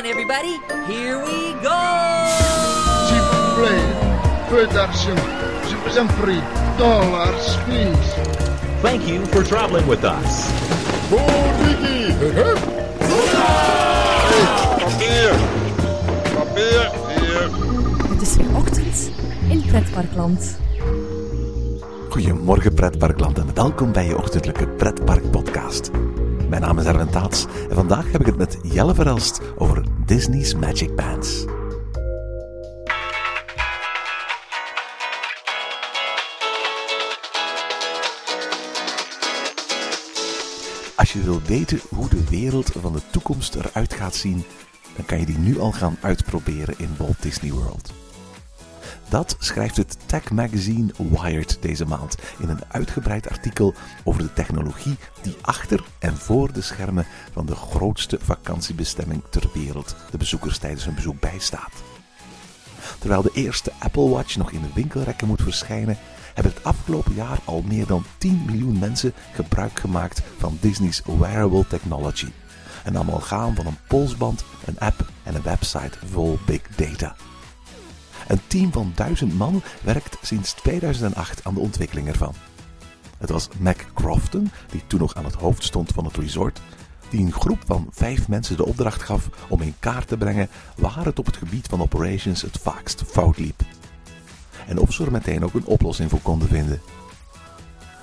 [0.00, 0.58] on, everybody.
[0.86, 1.78] Here we go!
[5.68, 6.40] Je vous en prie.
[6.78, 8.14] Dollars, please.
[8.82, 10.48] Thank you for traveling with us.
[14.70, 15.34] Papier!
[18.08, 19.10] Het is weer ochtend
[19.48, 20.58] in Pretparkland.
[22.08, 25.90] Goedemorgen pretparkland en welkom bij je ochtendelijke pretpark podcast.
[26.50, 29.69] Mijn naam is Erwin Taats en vandaag heb ik het met Jelle Verelst over
[30.10, 31.44] Disney's Magic Bands.
[40.96, 44.44] Als je wilt weten hoe de wereld van de toekomst eruit gaat zien,
[44.96, 47.92] dan kan je die nu al gaan uitproberen in Walt Disney World.
[49.10, 53.74] Dat schrijft het tech magazine Wired deze maand in een uitgebreid artikel
[54.04, 59.96] over de technologie die achter en voor de schermen van de grootste vakantiebestemming ter wereld
[60.10, 61.72] de bezoekers tijdens hun bezoek bijstaat.
[62.98, 65.98] Terwijl de eerste Apple Watch nog in de winkelrekken moet verschijnen,
[66.34, 71.66] hebben het afgelopen jaar al meer dan 10 miljoen mensen gebruik gemaakt van Disney's wearable
[71.66, 72.28] technology.
[72.84, 77.16] Een amalgaam van een polsband, een app en een website vol big data.
[78.30, 82.34] Een team van duizend man werkt sinds 2008 aan de ontwikkeling ervan.
[83.18, 86.60] Het was Mac Crofton, die toen nog aan het hoofd stond van het resort,
[87.08, 91.04] die een groep van vijf mensen de opdracht gaf om in kaart te brengen waar
[91.04, 93.62] het op het gebied van operations het vaakst fout liep.
[94.66, 96.80] En of ze er meteen ook een oplossing voor konden vinden.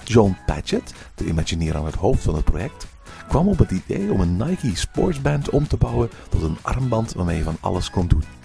[0.03, 2.87] John Patchett, de imagineer aan het hoofd van het project,
[3.27, 7.37] kwam op het idee om een Nike sportsband om te bouwen tot een armband waarmee
[7.37, 8.36] je van alles kon doen.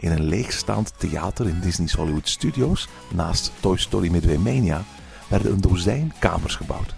[0.00, 4.84] In een leegstaand theater in Disney's Hollywood Studios, naast Toy Story Midway Mania,
[5.28, 6.94] werden een dozijn kamers gebouwd.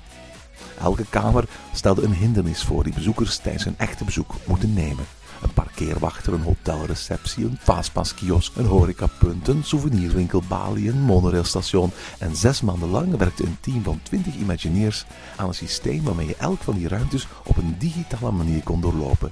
[0.81, 5.05] Elke kamer stelde een hindernis voor die bezoekers tijdens een echte bezoek moeten nemen.
[5.43, 11.91] Een parkeerwachter, een hotelreceptie, een fastpasskiosk, een horecapunt, een souvenirwinkel, balie, een monorailstation.
[12.19, 15.05] En zes maanden lang werkte een team van 20 Imagineers
[15.37, 19.31] aan een systeem waarmee je elk van die ruimtes op een digitale manier kon doorlopen.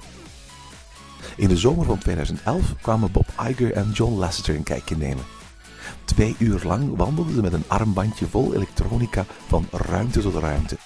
[1.37, 5.23] In de zomer van 2011 kwamen Bob Iger en John Lasseter een kijkje nemen.
[6.05, 10.77] Twee uur lang wandelden ze met een armbandje vol elektronica van ruimte tot ruimte.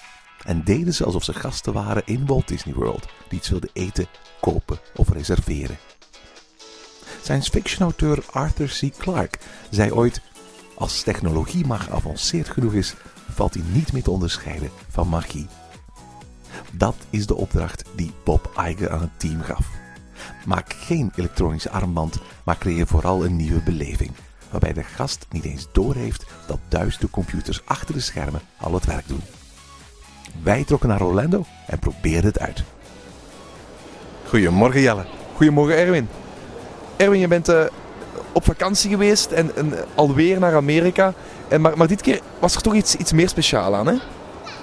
[0.44, 4.06] En deden ze alsof ze gasten waren in Walt Disney World, die iets wilden eten,
[4.40, 5.76] kopen of reserveren.
[7.22, 8.96] Science fiction auteur Arthur C.
[8.98, 9.38] Clarke
[9.70, 10.20] zei ooit:
[10.74, 12.94] Als technologie maar geavanceerd genoeg is,
[13.30, 15.46] valt die niet meer te onderscheiden van magie.
[16.72, 19.84] Dat is de opdracht die Bob Iger aan het team gaf.
[20.46, 24.10] Maak geen elektronische armband, maar creëer vooral een nieuwe beleving.
[24.50, 29.08] Waarbij de gast niet eens doorheeft dat duizenden computers achter de schermen al het werk
[29.08, 29.22] doen.
[30.42, 32.62] Wij trokken naar Orlando en probeerden het uit.
[34.28, 35.04] Goedemorgen Jelle.
[35.34, 36.08] Goedemorgen Erwin.
[36.96, 37.64] Erwin, je bent eh,
[38.32, 41.12] op vakantie geweest en, en alweer naar Amerika.
[41.48, 43.94] En, maar, maar dit keer was er toch iets, iets meer speciaal aan, hè?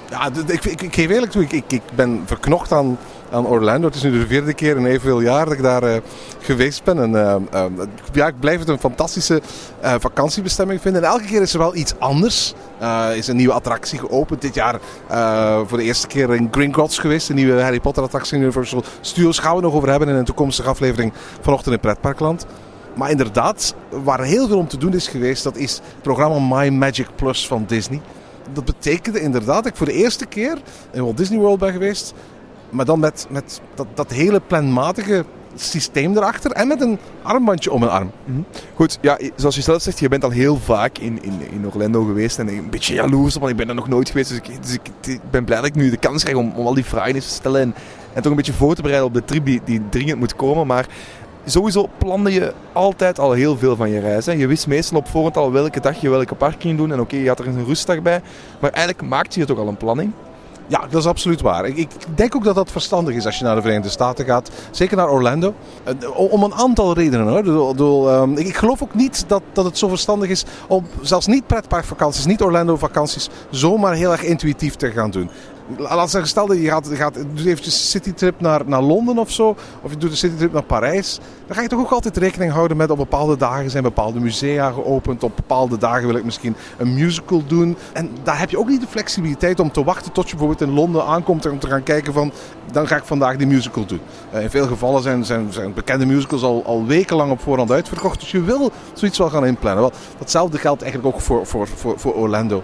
[0.09, 2.97] Ja, ik, ik, ik geef eerlijk toe, ik, ik, ik ben verknocht aan,
[3.33, 3.87] aan Orlando.
[3.87, 6.01] Het is nu de vierde keer in evenveel jaar dat ik daar eh,
[6.39, 7.01] geweest ben.
[7.01, 7.71] En, eh, eh,
[8.11, 9.41] ja, ik blijf het een fantastische
[9.81, 11.03] vakantiebestemming vinden.
[11.03, 12.53] En elke keer is er wel iets anders.
[12.79, 14.41] Er is een nieuwe attractie geopend.
[14.41, 14.79] Dit jaar
[15.65, 17.27] voor de eerste keer in Gringotts geweest.
[17.27, 19.39] De nieuwe Harry Potter attractie in Universal Studios.
[19.39, 22.45] Gaan we nog over hebben in een toekomstige aflevering vanochtend in Pretparkland.
[22.95, 26.69] Maar inderdaad, waar heel veel om te doen is geweest, dat is het programma My
[26.69, 28.01] Magic Plus van Disney.
[28.53, 30.57] Dat betekende inderdaad dat ik voor de eerste keer
[30.91, 32.13] in Walt Disney World ben geweest.
[32.73, 35.25] Maar dan met, met dat, dat hele planmatige
[35.55, 38.11] systeem erachter en met een armbandje om mijn arm.
[38.75, 42.03] Goed, ja, zoals je zelf zegt, je bent al heel vaak in, in, in Orlando
[42.03, 42.39] geweest.
[42.39, 44.29] En een beetje jaloers, want ik ben er nog nooit geweest.
[44.29, 46.65] Dus ik, dus ik, ik ben blij dat ik nu de kans krijg om, om
[46.65, 47.61] al die vragen eens te stellen.
[47.61, 47.75] En,
[48.13, 50.67] en toch een beetje voor te bereiden op de trip die, die dringend moet komen.
[50.67, 50.85] Maar
[51.45, 54.25] sowieso plande je altijd al heel veel van je reis.
[54.25, 54.31] Hè.
[54.31, 56.91] Je wist meestal op voorhand al welke dag je welke park ging doen.
[56.91, 58.21] En oké, je had er een rustdag bij.
[58.59, 60.11] Maar eigenlijk maakte je toch al een planning.
[60.67, 61.65] Ja, dat is absoluut waar.
[61.65, 64.49] Ik, ik denk ook dat dat verstandig is als je naar de Verenigde Staten gaat.
[64.71, 65.53] Zeker naar Orlando.
[65.83, 68.09] Eh, Om een aantal redenen hoor.
[68.09, 72.25] Ehm, ik geloof ook niet dat, dat het zo verstandig is om zelfs niet pretparkvakanties,
[72.25, 75.29] niet Orlando vakanties, zomaar heel erg intuïtief te gaan doen.
[75.77, 79.31] Laat zeggen, stel dat je gaat, gaat doe eventjes een citytrip naar, naar Londen of
[79.31, 79.55] zo.
[79.81, 81.19] Of je doet een citytrip naar Parijs.
[81.47, 84.71] Dan ga je toch ook altijd rekening houden met op bepaalde dagen zijn bepaalde musea
[84.71, 85.23] geopend.
[85.23, 87.77] Op bepaalde dagen wil ik misschien een musical doen.
[87.93, 90.75] En daar heb je ook niet de flexibiliteit om te wachten tot je bijvoorbeeld in
[90.75, 91.45] Londen aankomt.
[91.45, 92.31] En om te gaan kijken van,
[92.73, 94.01] dan ga ik vandaag die musical doen.
[94.31, 98.19] Eh, in veel gevallen zijn, zijn, zijn bekende musicals al, al wekenlang op voorhand uitverkocht.
[98.19, 99.81] Dus je wil zoiets wel gaan inplannen.
[99.81, 102.63] Wel, datzelfde geldt eigenlijk ook voor, voor, voor, voor Orlando.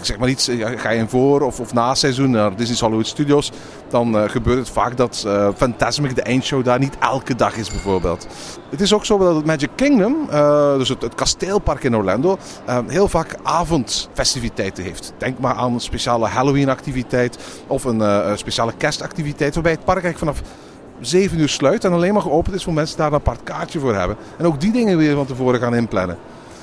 [0.00, 3.06] Zeg maar iets, eh, ga je in voor of, of na seizoen naar Disney's Hollywood
[3.06, 3.52] Studios,
[3.92, 7.70] dan eh, gebeurt het vaak dat eh Fantasmic, de eindshow, daar niet elke dag is
[7.70, 8.26] bijvoorbeeld.
[8.70, 12.38] Het is ook zo dat het Magic Kingdom, eh, dus het, kasteelpark in Orlando,
[12.86, 15.12] heel vaak avondfestiviteiten heeft.
[15.18, 20.50] Denk maar aan een speciale Halloween-activiteit of een speciale kerstactiviteit, waarbij het park eigenlijk vanaf
[21.00, 23.94] 7 uur sluit en alleen maar geopend is voor mensen daar een apart kaartje voor
[23.94, 24.16] hebben.
[24.38, 26.18] En ook die dingen weer van tevoren gaan inplannen.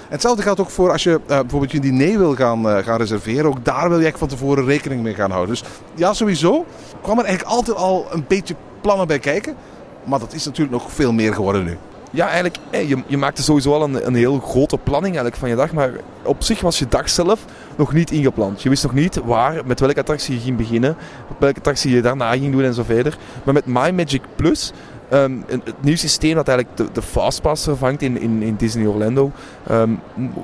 [0.09, 3.45] Hetzelfde geldt ook voor als je eh, bijvoorbeeld je diner wil gaan, eh, gaan reserveren.
[3.45, 5.55] Ook daar wil je van tevoren rekening mee gaan houden.
[5.55, 5.63] Dus
[5.95, 6.65] ja, sowieso
[7.01, 9.55] kwam er eigenlijk altijd al een beetje plannen bij kijken.
[10.03, 11.77] Maar dat is natuurlijk nog veel meer geworden nu.
[12.11, 15.49] Ja, eigenlijk, eh, je, je maakte sowieso al een, een heel grote planning eigenlijk van
[15.49, 15.73] je dag.
[15.73, 15.91] Maar
[16.23, 17.45] op zich was je dag zelf
[17.75, 18.61] nog niet ingepland.
[18.61, 20.95] Je wist nog niet waar, met welke attractie je ging beginnen.
[21.37, 23.17] Welke attractie je daarna ging doen en zo verder.
[23.43, 24.71] Maar met My Magic Plus,
[25.09, 29.31] ehm, het nieuw systeem dat eigenlijk de, Fastpass vervangt in, in, in Disney Orlando,
[29.67, 29.97] ehm, m-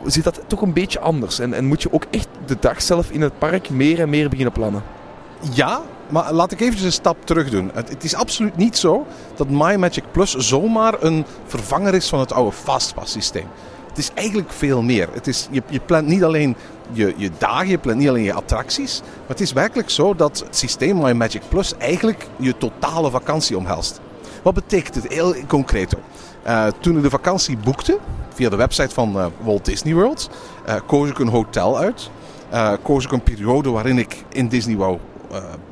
[0.05, 1.39] zit dat toch een beetje anders.
[1.39, 4.29] En, en moet je ook echt de dag zelf in het park meer en meer
[4.29, 4.83] beginnen plannen.
[5.53, 7.71] Ja, maar laat ik eventjes een stap terug doen.
[7.73, 12.19] Het, het is absoluut niet zo dat My Magic Plus zomaar een vervanger is van
[12.19, 13.45] het oude Fastpass systeem.
[13.87, 15.07] Het is eigenlijk veel meer.
[15.13, 16.55] Het is, je, je plant niet alleen
[16.91, 18.99] je, je dagen, je plant niet alleen je attracties.
[19.01, 23.57] Maar het is werkelijk zo dat het systeem My Magic Plus eigenlijk je totale vakantie
[23.57, 23.99] omhelst.
[24.45, 25.95] Wat betekent het heel concreet?
[26.43, 27.97] Eh, toen ik de vakantie boekte,
[28.33, 30.29] via de website van eh, Walt Disney World,
[30.65, 32.09] eh, koos ik een hotel uit.
[32.81, 34.97] Koos ik een periode waarin ik in Disney wou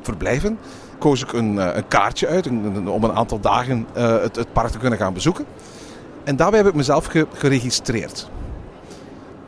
[0.02, 0.58] verblijven.
[0.98, 4.98] Koos ik een, een kaartje uit om een aantal dagen het, het park te kunnen
[4.98, 5.44] gaan bezoeken.
[6.24, 8.30] En daarbij heb ik mezelf ge- geregistreerd.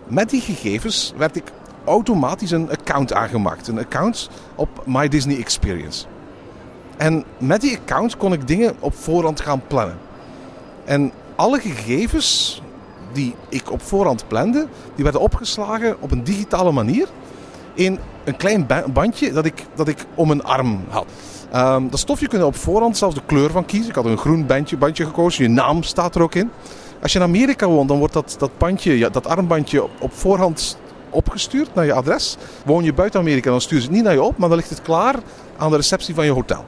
[0.06, 1.52] Met die gegevens werd ik
[1.84, 3.68] automatisch een account aangemaakt.
[3.68, 6.06] Een account op My Disney Experience.
[6.96, 9.98] En met die account kon ik dingen op voorhand gaan plannen.
[10.84, 12.62] En alle gegevens
[13.12, 17.08] die ik op voorhand plande, die werden opgeslagen op een digitale manier
[17.74, 21.04] in een klein ba- bandje dat ik, dat ik om mijn arm had.
[21.50, 23.88] Ehm, dat stofje kun je op voorhand zelfs de kleur van kiezen.
[23.88, 26.50] Ik had een groen bandje, bandje gekozen, je naam staat er ook in.
[27.02, 30.12] Als je in Amerika woont, dan wordt dat, dat, bandje, ja, dat armbandje op, op
[30.12, 30.78] voorhand
[31.10, 32.36] opgestuurd naar je adres.
[32.64, 34.70] Woon je buiten Amerika, dan sturen ze het niet naar je op, maar dan ligt
[34.70, 35.14] het klaar
[35.56, 36.64] aan de receptie van je hotel.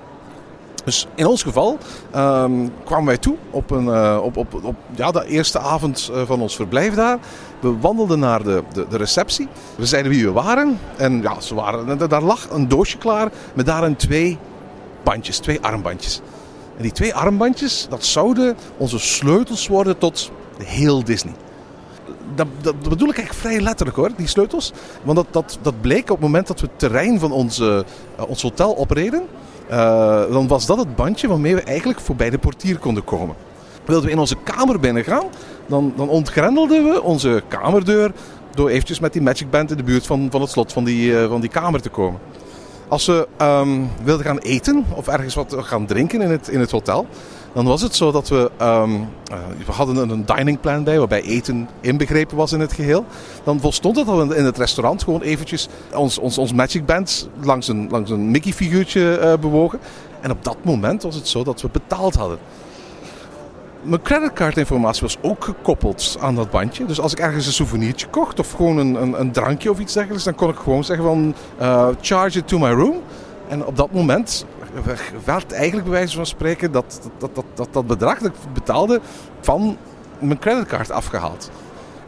[0.89, 1.79] Dus in ons geval
[2.11, 6.23] ehm, kwamen wij toe op, een, eh, op, op, op ja, de eerste avond eh,
[6.27, 7.19] van ons verblijf daar.
[7.61, 9.49] We wandelden naar de, de, de receptie.
[9.77, 10.79] We zeiden wie we waren.
[10.97, 14.39] En ja, ze waren, en daar lag een doosje klaar met daarin twee
[15.03, 16.21] bandjes, twee armbandjes.
[16.77, 20.31] En die twee armbandjes, dat zouden onze sleutels worden tot
[20.65, 21.35] heel Disney.
[22.35, 24.73] Dat, dat, dat bedoel ik eigenlijk vrij letterlijk hoor, die sleutels.
[25.03, 27.85] Want dat, dat, dat bleek op het moment dat we het terrein van onze,
[28.17, 29.23] eh, ons hotel opreden.
[29.69, 33.37] Eh, dan was dat het bandje waarmee we eigenlijk voorbij de portier konden komen.
[33.85, 35.25] Wilden we in onze kamer binnengaan,
[35.67, 38.13] dan, dan ontgrendelden we onze kamerdeur
[38.55, 41.19] door eventjes met die Magic Band in de buurt van, van het slot van die,
[41.19, 42.21] eh, van die kamer te komen.
[42.89, 46.71] Als we ehm, wilden gaan eten of ergens wat gaan drinken in het, in het
[46.71, 47.07] hotel,
[47.53, 48.91] dan was het zo dat we, ehm,
[49.25, 53.05] eh, we hadden een, een dining plan bij waarbij eten inbegrepen was in het geheel.
[53.45, 57.29] Dan volstond het dat we in het restaurant gewoon eventjes ons, ons, ons Magic Band
[57.41, 59.79] langs een, langs een Mickey figuurtje eh, bewogen.
[60.21, 62.39] En op dat moment was het zo dat we betaald hadden.
[63.83, 66.85] Mijn creditcardinformatie was ook gekoppeld aan dat bandje.
[66.85, 69.93] Dus als ik ergens een souvenirtje kocht of gewoon een, een, een drankje of iets
[69.93, 72.97] dergelijks, dan kon ik gewoon zeggen van eh, charge it to my room.
[73.49, 74.47] En op dat moment
[75.25, 79.01] werd eigenlijk bij wijze van spreken dat dat, dat, dat, dat bedrag dat ik betaalde
[79.41, 79.77] van
[80.19, 81.51] mijn creditcard afgehaald.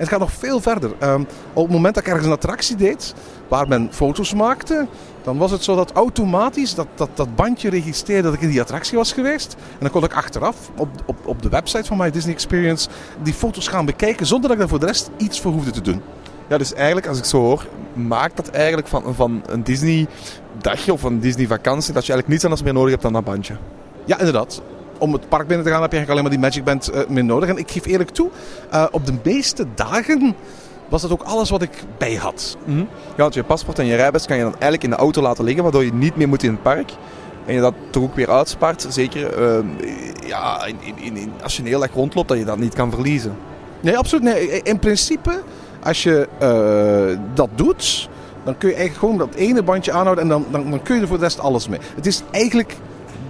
[0.00, 0.90] En het gaat nog veel verder.
[0.98, 1.20] Ehm,
[1.52, 3.14] op het moment dat ik ergens een attractie deed
[3.48, 4.86] waar men foto's maakte,
[5.22, 8.60] dan was het zo dat automatisch dat, dat, dat bandje registreerde dat ik in die
[8.60, 9.52] attractie was geweest.
[9.52, 12.88] En dan kon ik achteraf op, op, op de website van My Disney Experience
[13.22, 15.80] die foto's gaan bekijken zonder dat ik daar voor de rest iets voor hoefde te
[15.80, 16.02] doen.
[16.50, 21.02] Ja, dus eigenlijk, als ik zo hoor, maakt dat eigenlijk van, van een Disney-dagje of
[21.02, 23.56] een Disney-vakantie dat je eigenlijk niets anders meer nodig hebt dan dat bandje.
[24.04, 24.62] Ja, inderdaad.
[24.98, 27.08] Om het park binnen te gaan heb je eigenlijk alleen maar die Magic Band eh,
[27.08, 27.48] meer nodig.
[27.48, 28.30] En ik geef eerlijk toe,
[28.70, 30.34] eh, op de meeste dagen
[30.88, 32.56] was dat ook alles wat ik bij had.
[32.66, 35.44] Ja, want je paspoort en je rijbewijs kan je dan eigenlijk in de auto laten
[35.44, 36.92] liggen, waardoor je niet meer moet in het park.
[37.46, 38.86] En je dat toch ook weer uitspaart.
[38.88, 39.64] Zeker eh,
[40.26, 42.90] ja, in, in, in, als je een hele dag rondloopt, dat je dat niet kan
[42.90, 43.36] verliezen.
[43.80, 44.24] Nee, absoluut.
[44.24, 44.62] Nee.
[44.62, 45.42] In principe,
[45.82, 48.08] als je eh, dat doet,
[48.44, 51.00] dan kun je eigenlijk gewoon dat ene bandje aanhouden en dan, dan, dan kun je
[51.00, 51.78] er voor de rest alles mee.
[51.94, 52.76] Het is eigenlijk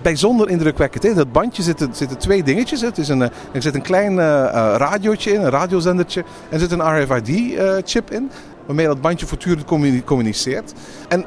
[0.02, 1.04] bijzonder indrukwekkend.
[1.04, 2.80] In dat bandje zitten, zitten twee dingetjes.
[2.80, 4.24] Het is een, eh, er zit een klein eh,
[4.76, 6.20] radiootje in, een radiozendertje.
[6.20, 8.30] En er zit een RFID-chip in.
[8.66, 10.72] Waarmee dat bandje voortdurend communi- communiceert.
[11.08, 11.24] En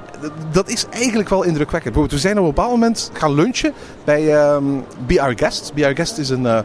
[0.51, 2.11] dat is eigenlijk wel indrukwekkend.
[2.11, 4.63] We zijn op een bepaald moment gaan lunchen bij ehm
[5.07, 5.71] Be Our Guest.
[5.73, 6.63] Be Our Guest is een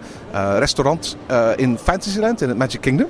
[0.58, 1.16] restaurant
[1.56, 3.08] in Fantasyland, in het Magic Kingdom.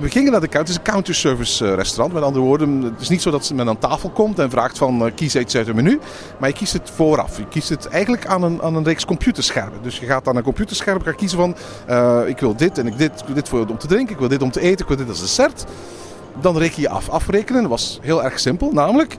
[0.00, 0.58] We gingen naar de counter.
[0.58, 2.12] Het is een counterservice eh, restaurant.
[2.12, 5.06] Met andere woorden, het is niet zo dat men aan tafel komt en vraagt van
[5.06, 6.00] eh, kies iets uit het menu.
[6.38, 7.36] Maar je kiest het vooraf.
[7.36, 9.82] Je kiest het eigenlijk aan een, aan een reeks computerschermen.
[9.82, 12.98] Dus je gaat aan een computerscherm gaan kiezen van eh, ik wil dit en ik
[12.98, 15.08] dit, dit voor om te drinken, ik wil dit om te eten, ik wil dit
[15.08, 15.64] als dessert.
[16.40, 17.08] Dan reken je af.
[17.08, 18.72] Afrekenen was heel erg simpel.
[18.72, 19.16] Namelijk,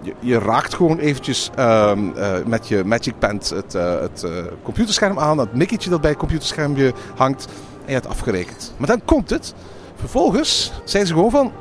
[0.00, 4.26] je, je raakt gewoon eventjes ehm, eh, met je Magic Band het, het
[4.62, 5.36] computerscherm aan.
[5.36, 7.44] Dat mikketje dat bij het computerschermpje hangt.
[7.44, 8.74] En je hebt afgerekend.
[8.76, 9.54] Maar dan komt het.
[9.98, 11.52] Vervolgens zijn ze gewoon van...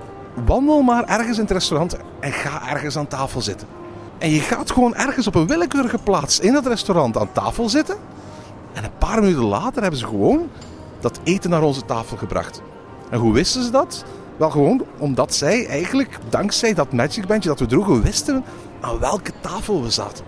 [0.46, 3.68] Wandel maar ergens in het restaurant en ga ergens aan tafel zitten.
[4.18, 7.96] En je gaat gewoon ergens op een willekeurige plaats in het restaurant aan tafel zitten.
[8.74, 10.50] En een paar minuten later hebben ze gewoon
[11.00, 12.62] dat eten naar onze tafel gebracht.
[13.10, 14.04] En hoe wisten ze dat?
[14.38, 18.44] Wel gewoon omdat zij eigenlijk, dankzij dat Magic Bandje dat we droegen, wisten
[18.82, 20.26] aan welke tafel we zaten.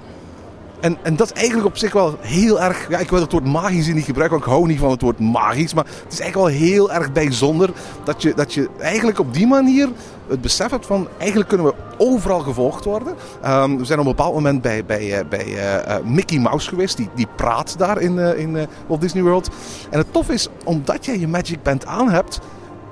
[0.80, 2.90] En, en dat is eigenlijk op zich wel heel erg.
[2.90, 5.20] Ja, ik wil het woord magisch niet gebruiken, want ik hou niet van het woord
[5.20, 5.74] magisch.
[5.74, 7.70] Maar het is eigenlijk wel heel erg bijzonder
[8.04, 9.90] dat je, dat je eigenlijk op die manier
[10.28, 13.16] het besef hebt van eigenlijk kunnen we overal gevolgd worden.
[13.42, 16.70] Ehm, we zijn op een bepaald moment bij, bij, eh, bij eh, eh, Mickey Mouse
[16.70, 19.50] geweest, die, die praat daar in, in Walt Disney World.
[19.90, 22.40] En het tof is, omdat jij je Magic Band aan hebt,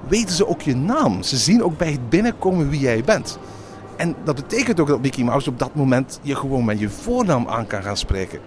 [0.07, 1.23] weten ze ook je naam.
[1.23, 3.37] Ze zien ook bij het binnenkomen wie jij bent.
[3.97, 7.47] En dat betekent ook dat Mickey Mouse op dat moment je gewoon met je voornaam
[7.47, 8.39] aan kan gaan spreken.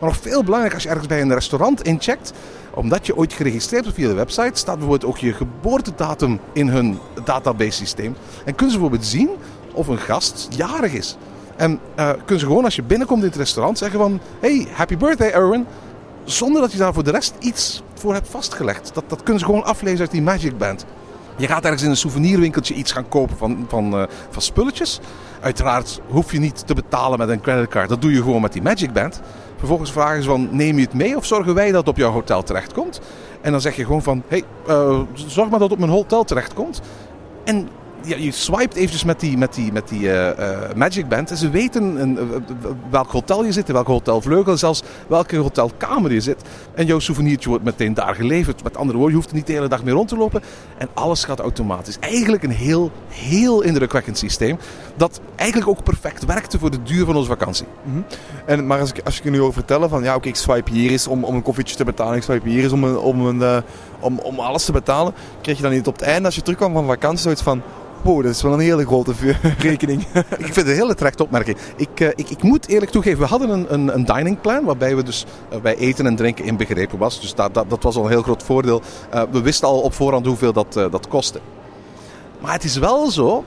[0.00, 2.32] Maar nog veel belangrijker, als je ergens bij een restaurant incheckt,
[2.74, 6.98] omdat je ooit geregistreerd wordt via de website, staat bijvoorbeeld ook je geboortedatum in hun
[7.24, 8.16] database systeem.
[8.44, 9.30] En kunnen ze bijvoorbeeld zien
[9.72, 11.16] of een gast jarig is.
[11.56, 14.20] En eh, kunnen ze gewoon als je binnenkomt in het restaurant zeggen van...
[14.40, 15.66] Hey, happy birthday Erwin.
[16.24, 18.90] Zonder dat je daar voor de rest iets voor hebt vastgelegd.
[18.94, 20.84] Dat, dat kunnen ze gewoon aflezen uit die Magic Band.
[21.36, 25.00] Je gaat ergens in een souvenirwinkeltje iets gaan kopen van, van, eh, van spulletjes.
[25.40, 27.88] Uiteraard hoef je niet te betalen met een creditcard.
[27.88, 29.20] Dat doe je gewoon met die Magic Band.
[29.56, 32.10] Vervolgens vragen ze van, neem je het mee of zorgen wij dat het op jouw
[32.10, 33.00] hotel terechtkomt?
[33.40, 36.24] En dan zeg je gewoon van, hey, eh, zorg maar dat het op mijn hotel
[36.24, 36.80] terechtkomt.
[37.44, 37.68] En
[38.02, 41.30] ja, je swipet eventjes met die, met die, met die eh, eh, Magic Band.
[41.30, 46.12] En ze weten een, eh, welk hotel je zit, in welke hotelvleugel, zelfs welke hotelkamer
[46.12, 46.42] je zit.
[46.74, 48.62] En jouw souvenirtje wordt meteen daar geleverd.
[48.62, 50.42] Met andere woorden, je hoeft er niet de hele dag mee rond te lopen.
[50.78, 51.98] En alles gaat automatisch.
[52.00, 54.58] Eigenlijk een heel, heel indrukwekkend systeem.
[54.96, 57.66] Dat eigenlijk ook perfect werkte voor de duur van onze vakantie.
[58.44, 60.70] En, maar als ik, als ik je nu over vertellen van ja, oké, ik swipe
[60.70, 63.62] hier eens om, om een koffietje te betalen, ik swipe hier eens om, om, een,
[64.00, 66.72] om, om alles te betalen, kreeg je dan niet op het einde als je terugkwam
[66.72, 67.62] van vakantie zoiets van,
[68.06, 69.12] dat is wel een hele grote
[69.58, 70.02] rekening.
[70.38, 71.56] Ik vind het een hele terechte opmerking.
[71.76, 74.96] Ik, eh, ik, ik moet eerlijk toegeven, we hadden een, een, een dining plan waarbij
[74.96, 77.20] we dus eh, bij eten en drinken inbegrepen was.
[77.20, 78.82] Dus dat, dat, dat was al een heel groot voordeel.
[79.10, 81.40] Eh, we wisten al op voorhand hoeveel dat, eh, dat kostte.
[82.40, 83.44] Maar het is wel zo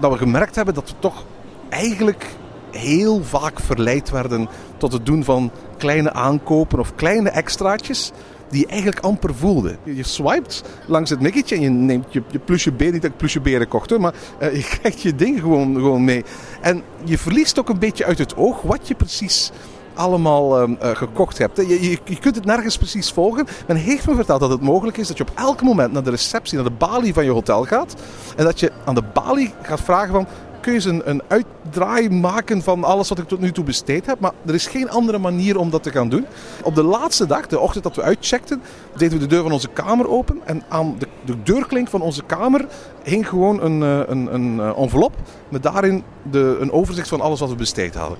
[0.00, 1.24] dat we gemerkt hebben dat we toch
[1.68, 2.26] eigenlijk
[2.76, 8.12] heel vaak verleid werden tot het doen van kleine aankopen of kleine extraatjes
[8.48, 9.76] die je eigenlijk amper voelde.
[9.82, 13.16] Je swipet langs het mikketje en je neemt je, je plusje beer, niet dat ik
[13.16, 16.24] plusje beren kocht hoor, maar eh, je krijgt je ding gewoon, gewoon mee.
[16.60, 19.52] En je verliest ook een beetje uit het oog wat je precies
[19.94, 21.56] allemaal ehm, eh, gekocht hebt.
[21.56, 23.46] Je, je, je kunt het nergens precies volgen.
[23.66, 26.10] Men heeft me verteld dat het mogelijk is dat je op elk moment naar de
[26.10, 27.94] receptie, naar de balie van je hotel gaat.
[28.36, 30.26] En dat je aan de balie gaat vragen van...
[30.64, 34.06] Kun je eens een, een uitdraai maken van alles wat ik tot nu toe besteed
[34.06, 34.20] heb?
[34.20, 36.26] Maar er is geen andere manier om dat te gaan doen.
[36.62, 38.62] Op de laatste dag, de ochtend dat we uitcheckten,
[38.96, 40.40] deden we de deur van onze kamer open.
[40.44, 42.66] En aan de, de deurklink van onze kamer
[43.02, 45.14] hing gewoon een, eh, een, een eh, envelop
[45.48, 48.18] met daarin de, een overzicht van alles wat we besteed hadden.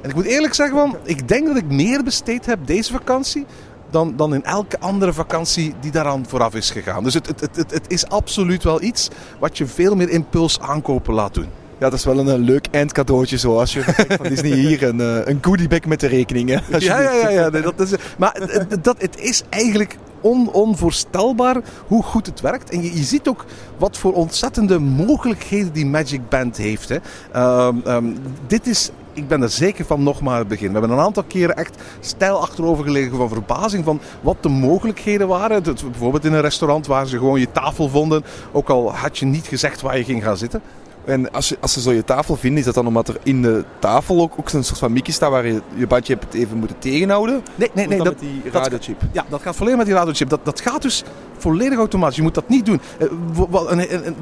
[0.00, 3.46] En ik moet eerlijk zeggen, van, ik denk dat ik meer besteed heb deze vakantie
[3.90, 7.04] dan, dan in elke andere vakantie die daaraan vooraf is gegaan.
[7.04, 11.14] Dus het, het, het, het is absoluut wel iets wat je veel meer impuls aankopen
[11.14, 11.64] laat doen.
[11.78, 13.58] Ja, dat is wel een, eh, leuk eindcadeautje zo.
[13.58, 16.48] Als je van Disney hier een, eh, een goodiebag met de rekening.
[16.48, 19.96] Hè, Ja, ja, ja, ja nee, dat is, maar het, het- dat, het is eigenlijk
[20.20, 21.56] on, onvoorstelbaar
[21.86, 22.70] hoe goed het werkt.
[22.70, 23.44] En je, je ziet ook
[23.78, 26.88] wat voor ontzettende mogelijkheden die Magic Band heeft.
[26.88, 26.96] Hè.
[27.32, 28.04] Ehm, ehm,
[28.46, 30.72] dit is, ik ben er zeker van nog maar het begin.
[30.72, 35.28] We hebben een aantal keren echt stijl achterover gelegen van verbazing van wat de mogelijkheden
[35.28, 35.62] waren.
[35.62, 38.24] Bijvoorbeeld in een restaurant waar ze gewoon je tafel vonden.
[38.52, 40.60] Ook al had je niet gezegd waar je ging gaan zitten.
[41.06, 43.42] En als, je, als ze zo je tafel vinden, is dat dan omdat er in
[43.42, 46.56] de tafel ook, ook zo'n soort van miekje staat waar je je bandje hebt even
[46.58, 47.42] moeten tegenhouden?
[47.54, 47.98] Nee, nee, nee.
[47.98, 49.00] Dat, met die dat- radiochip.
[49.12, 50.28] Ja, dat gaat volledig met die radiochip.
[50.28, 51.04] Dat, dat gaat dus
[51.46, 52.16] volledig automatisch.
[52.16, 52.80] Je moet dat niet doen.
[52.98, 53.08] Eh,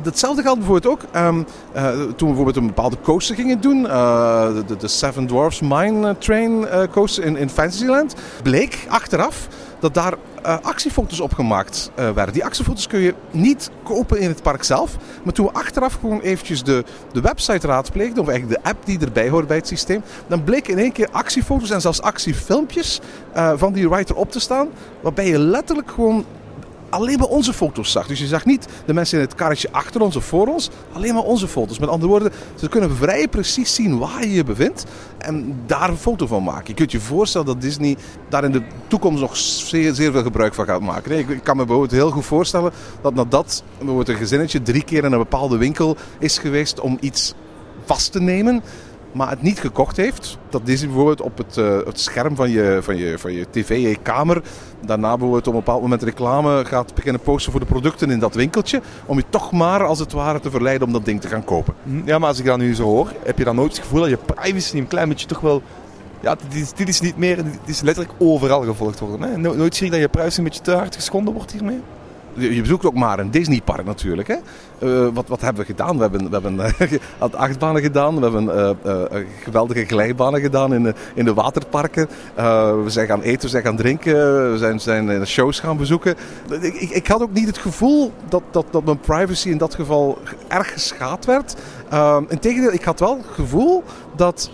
[0.03, 3.89] Hetzelfde geldt bijvoorbeeld ook ehm, eh, toen we bijvoorbeeld een bepaalde coaster gingen doen.
[3.89, 8.15] eh, de, de, Seven Dwarfs Mine Train coaster in, in Fantasyland.
[8.43, 9.49] Bleek achteraf
[9.81, 10.15] dat daar
[10.63, 12.35] actiefoto's op gemaakt eh, werden.
[12.35, 14.97] Die actiefoto's kun je niet kopen in het park zelf.
[15.23, 18.99] Maar toen we achteraf gewoon eventjes de, de website raadpleegden, of eigenlijk de app die
[19.01, 23.01] erbij hoort bij het systeem, dan bleken in één keer actiefoto's en zelfs actiefilmpjes
[23.57, 24.69] van die writer op te staan.
[25.01, 26.25] Waarbij je letterlijk gewoon
[26.95, 28.07] alleen maar onze foto's zag.
[28.07, 31.15] Dus je zag niet de mensen in het karretje achter ons of voor ons, alleen
[31.15, 31.79] maar onze foto's.
[31.79, 34.85] Met andere woorden, ze kunnen vrij precies zien waar je je bevindt
[35.19, 36.67] en daar een foto van maken.
[36.67, 37.97] Je kunt je voorstellen dat Disney
[38.29, 41.19] daar in de toekomst nog zeer, zeer veel gebruik van gaat maken.
[41.19, 42.73] Ik kan me bijvoorbeeld heel goed voorstellen
[43.03, 47.35] dat nadat bijvoorbeeld een gezinnetje drie keer in een bepaalde winkel is geweest om iets
[47.85, 48.63] vast te nemen,
[49.15, 52.79] maar het niet gekocht heeft, dat Disney bijvoorbeeld op het, eh, het scherm van je,
[52.83, 54.43] van, je, van je tv, je kamer,
[54.87, 58.35] daarna bijvoorbeeld op een bepaald moment reclame gaat beginnen posten voor de producten in dat
[58.35, 61.45] winkeltje, om je toch maar als het ware te verleiden om dat ding te gaan
[61.45, 61.75] kopen.
[61.85, 64.01] Hm, Ja, maar als ik dat nu zo hoor, heb je dan nooit het gevoel
[64.01, 65.63] dat je privacy een klein beetje toch wel...
[66.21, 67.37] Ja, dit is, dit is niet meer...
[67.37, 69.23] Dit is letterlijk overal gevolgd worden.
[69.31, 69.37] Hè?
[69.39, 71.81] No- nooit zie ik dat je privacy een beetje te hard geschonden wordt hiermee?
[72.37, 74.29] Je bezoekt ook maar een Disneypark natuurlijk.
[74.29, 74.35] Hè?
[74.79, 75.97] Eh, wat, wat hebben we gedaan?
[75.97, 76.61] We hebben, we hebben
[77.19, 78.15] eh, achtbanen gedaan.
[78.15, 82.09] We hebben eh, geweldige glijbanen gedaan in de, in de waterparken.
[82.85, 84.15] We zijn gaan eten, we zijn gaan drinken.
[84.53, 86.15] We zijn, zijn shows gaan bezoeken.
[86.61, 89.75] Ik, ik, ik had ook niet het gevoel dat, dat, dat mijn privacy in dat
[89.75, 91.55] geval erg geschaad werd.
[91.93, 93.83] Uh, Integendeel, ik had wel het gevoel
[94.17, 94.51] dat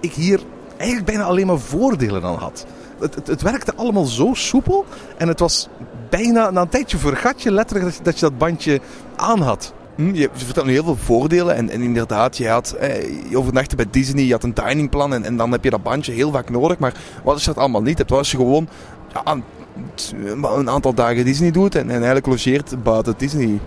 [0.00, 0.40] ik hier
[0.76, 2.66] eigenlijk bijna alleen maar voordelen aan had.
[2.98, 4.84] Het, het werkte allemaal zo soepel
[5.16, 5.68] en het was
[6.16, 8.80] bijna, na een tijdje vergat je letterlijk dat je dat, je dat bandje
[9.16, 9.72] aan had.
[9.94, 11.54] Hm, je vertelt nu heel veel voordelen.
[11.54, 15.14] En, en inderdaad, je, had, eh, je overnachtte bij Disney, je had een diningplan.
[15.14, 16.78] En, en dan heb je dat bandje heel vaak nodig.
[16.78, 16.94] Maar
[17.24, 18.10] wat als je dat allemaal niet hebt?
[18.10, 18.68] Wat als je gewoon
[19.12, 23.58] ja, een- een aantal dagen Disney doet en, en eigenlijk logeert buiten Disney?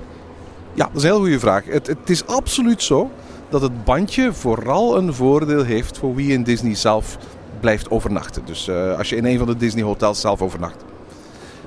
[0.74, 1.64] Ja, dat is een heel goede vraag.
[1.66, 3.10] Het, het is absoluut zo
[3.50, 7.18] dat het bandje vooral een voordeel heeft voor wie in Disney zelf
[7.60, 8.42] blijft overnachten.
[8.46, 10.84] Dus eh, als je in een van de Disney hotels zelf overnacht.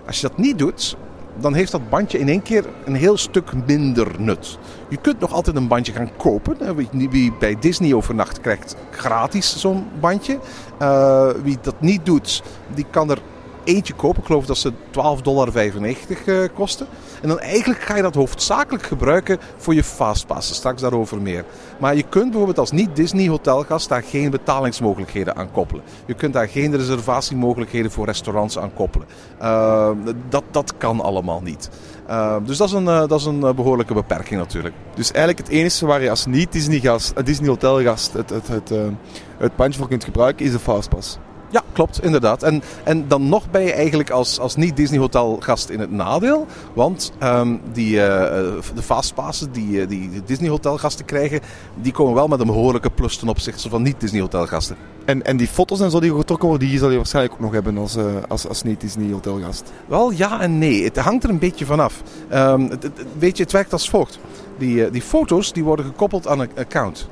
[0.06, 0.96] Als je dat niet doet,
[1.36, 4.58] dan heeft dat bandje in één keer een heel stuk minder nut.
[4.88, 6.76] Je kunt nog altijd een bandje gaan kopen.
[6.76, 10.38] Wie, wie bij Disney overnacht krijgt gratis zo'n bandje.
[10.78, 12.42] Eh, wie dat niet doet,
[12.74, 13.18] die kan er
[13.64, 14.20] eentje kopen.
[14.20, 16.86] Ik geloof dat ze 12,95 dollar eh, kosten.
[17.22, 20.54] En dan eigenlijk ga je dat hoofdzakelijk gebruiken voor je fastpassen.
[20.54, 21.44] Straks daarover meer.
[21.78, 25.84] Maar je kunt bijvoorbeeld als niet-Disney hotelgast daar geen betalingsmogelijkheden aan koppelen.
[26.06, 29.06] Je kunt daar geen reservatiemogelijkheden voor restaurants aan koppelen.
[29.38, 29.90] Eh,
[30.28, 31.70] dat, dat kan allemaal niet.
[32.06, 34.74] Eh, dus dat is een, eh, dat is een eh, behoorlijke beperking natuurlijk.
[34.94, 38.78] Dus eigenlijk het enige waar je als niet-Disney-gast, eh, Disney-hotelgast het, het, het, eh,
[39.38, 41.18] het bandje voor kunt gebruiken, is de Fastpass.
[41.52, 42.42] Ja, klopt, inderdaad.
[42.42, 46.46] En, en dan nog ben je eigenlijk als, als niet-Disney hotelgast in het nadeel.
[46.74, 51.40] Want ehm, die, eh, eh, de fastpassen die, eh, die de Disney hotelgasten krijgen,
[51.74, 54.76] die komen wel met een behoorlijke plus ten opzichte van niet-Disney hotelgasten.
[55.04, 57.52] En, en die foto's en zo die getrokken worden, die zal je waarschijnlijk ook nog
[57.52, 57.96] hebben als,
[58.28, 59.72] als, als niet-Disney-hotelgast.
[59.86, 60.84] Wel ja en nee.
[60.84, 62.02] Het hangt er een beetje vanaf.
[62.28, 64.18] Het, het- weet je, het werkt als volgt.
[64.58, 67.08] Die, die foto's die worden gekoppeld aan een account.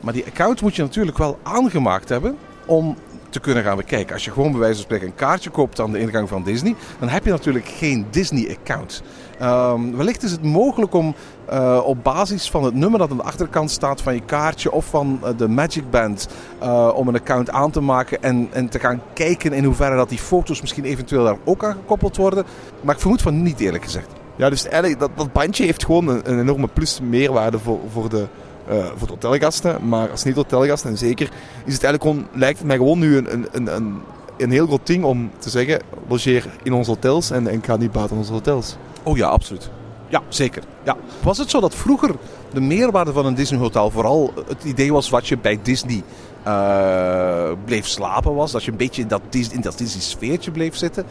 [0.00, 2.96] Maar die account moet je natuurlijk wel aangemaakt hebben om
[3.34, 4.14] te kunnen gaan bekijken.
[4.14, 6.74] Als je gewoon bij wijze van spreken een kaartje koopt aan de ingang van Disney,
[6.98, 9.02] dan heb je natuurlijk geen Disney-account.
[9.38, 11.14] Ehm, wellicht is het mogelijk om
[11.46, 14.86] eh, op basis van het nummer dat aan de achterkant staat van je kaartje of
[14.86, 18.78] van eh, de Magic Band eh, om een account aan te maken en, en te
[18.78, 22.44] gaan kijken in hoeverre dat die foto's misschien eventueel daar ook aan gekoppeld worden.
[22.80, 24.08] Maar ik vermoed van niet eerlijk gezegd.
[24.36, 24.66] Ja, dus
[24.98, 28.26] dat, dat bandje heeft gewoon een, een enorme plus meerwaarde voor, voor, de,
[28.68, 29.88] eh, voor de hotelgasten.
[29.88, 31.30] Maar als niet-hotelgast, en zeker,
[31.64, 34.00] is het eigenlijk gewoon, lijkt het mij gewoon nu een, een, een,
[34.36, 37.92] een, heel groot ding om te zeggen, logeer in onze hotels en, en ga niet
[37.92, 38.76] buiten onze hotels.
[39.02, 39.70] Oh ja, absoluut.
[40.08, 40.62] Ja, zeker.
[40.84, 40.96] Ja.
[41.22, 42.10] Was het zo dat vroeger
[42.52, 46.02] de meerwaarde van een Disney hotel vooral het idee was wat je bij Disney
[46.42, 48.52] eh, bleef slapen was?
[48.52, 51.04] Dat je een beetje in dat, in dat Disney sfeertje bleef zitten?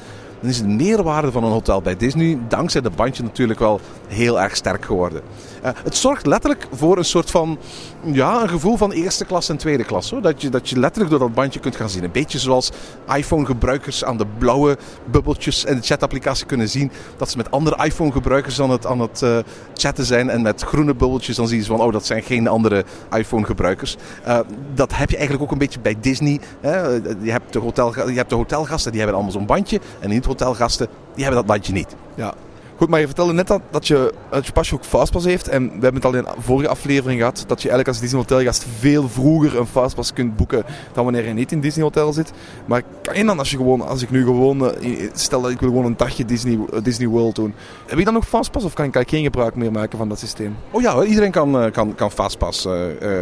[0.43, 4.41] Dan is de meerwaarde van een hotel bij Disney, dankzij de bandje natuurlijk wel heel
[4.41, 5.21] erg sterk geworden.
[5.61, 7.57] Eh, het zorgt letterlijk voor een soort van,
[8.01, 10.09] ja, een gevoel van eerste klas en tweede klas.
[10.09, 10.21] Hoor.
[10.21, 12.03] Dat, je, dat je letterlijk door dat bandje kunt gaan zien.
[12.03, 12.71] Een beetje zoals
[13.15, 14.77] iPhone-gebruikers aan de blauwe
[15.11, 16.91] bubbeltjes in de chatapplicatie kunnen zien.
[17.17, 19.37] Dat ze met andere iPhone-gebruikers aan het, aan het eh,
[19.73, 20.29] chatten zijn.
[20.29, 23.97] En met groene bubbeltjes dan zien ze van, oh, dat zijn geen andere iPhone-gebruikers.
[24.23, 24.39] Eh,
[24.73, 26.39] dat heb je eigenlijk ook een beetje bij Disney.
[26.59, 26.87] Hè.
[27.21, 29.79] Je, hebt de hotel, je hebt de hotelgasten, die hebben allemaal zo'n bandje.
[29.99, 31.95] En niet-hotelgasten, die hebben dat bandje niet.
[32.15, 32.33] Ja.
[32.77, 35.47] Goed, maar je vertelde net dat, dat, je, dat je pasje ook Fastpass heeft.
[35.47, 37.43] En we hebben het al in een vorige aflevering gehad.
[37.47, 40.63] Dat je eigenlijk als Disney Hotelgast veel vroeger een Fastpass kunt boeken.
[40.93, 42.31] Dan wanneer je niet in Disney Hotel zit.
[42.65, 45.59] Maar kan je dan als je gewoon, als ik nu gewoon, eh, stel dat ik
[45.59, 47.53] wil gewoon een dagje Disney, Disney World doen.
[47.87, 50.55] Heb je dan nog Fastpass of kan, ik geen gebruik meer maken van dat systeem?
[50.71, 52.73] Oh ja, iedereen kan, eh, kan, kan Fastpass eh,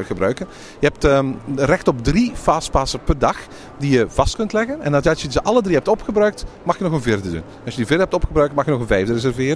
[0.06, 0.48] gebruiken.
[0.80, 3.38] Je hebt ehm, recht op drie Fastpassen per dag
[3.78, 4.82] die je vast kunt leggen.
[4.82, 7.42] En nadat je ze alle drie hebt opgebruikt, mag je nog een vierde doen.
[7.66, 9.51] Als je die vierde hebt opgebruikt, mag je nog een vijfde reserveren.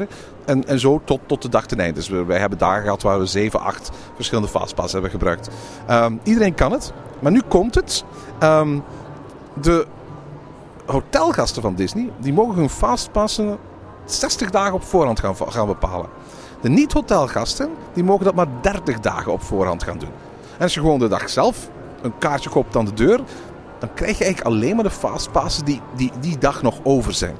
[0.46, 1.94] En, en zo tot, tot de dag ten einde.
[1.94, 5.50] Dus we, wij hebben dagen gehad waar we zeven, acht verschillende Fastpassen hebben gebruikt.
[5.88, 6.94] Ehm, iedereen kan het.
[7.20, 8.04] Maar nu komt het.
[8.40, 8.80] Ehm,
[9.62, 9.86] de
[10.86, 13.58] hotelgasten van Disney, die mogen hun Fastpassen
[14.06, 16.10] 60 dagen op voorhand gaan, gaan bepalen.
[16.62, 20.12] De niet-hotelgasten die mogen dat maar 30 dagen op voorhand gaan doen.
[20.58, 21.70] En als je gewoon de dag zelf
[22.02, 23.20] een kaartje koopt aan de deur,
[23.80, 27.36] dan krijg je eigenlijk alleen maar de fastpasses die, die die dag nog over zijn.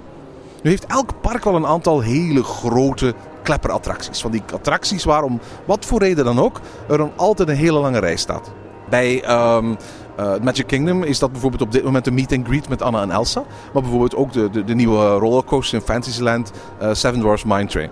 [0.66, 4.22] Nu heeft elk park wel een aantal hele grote klepperattracties.
[4.22, 7.80] Van die attracties waar om wat voor reden dan ook er dan altijd een hele
[7.80, 8.52] lange rij staat.
[8.90, 9.76] Bij ehm,
[10.16, 13.02] eh, Magic Kingdom is dat bijvoorbeeld op dit moment de meet and greet met Anna
[13.02, 13.44] en Elsa.
[13.74, 16.52] Maar bijvoorbeeld ook de, de, de nieuwe rollercoaster in Fantasyland,
[16.82, 17.90] uh, Seven Dwarfs Mine Train.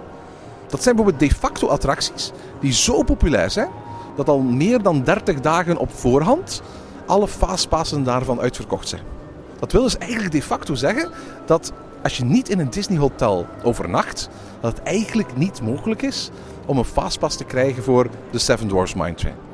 [0.67, 3.69] Dat zijn bijvoorbeeld de facto attracties die zo populair zijn
[4.15, 6.61] dat al meer dan 30 dagen op voorhand
[7.05, 9.01] alle fastpassen daarvan uitverkocht zijn.
[9.59, 11.09] Dat wil dus eigenlijk de facto zeggen
[11.45, 11.73] dat
[12.03, 14.29] als je niet in een Disney hotel overnacht,
[14.61, 16.29] dat het eigenlijk niet mogelijk is
[16.65, 19.52] om een fastpass te krijgen voor de Seven Dwarfs Mine Train.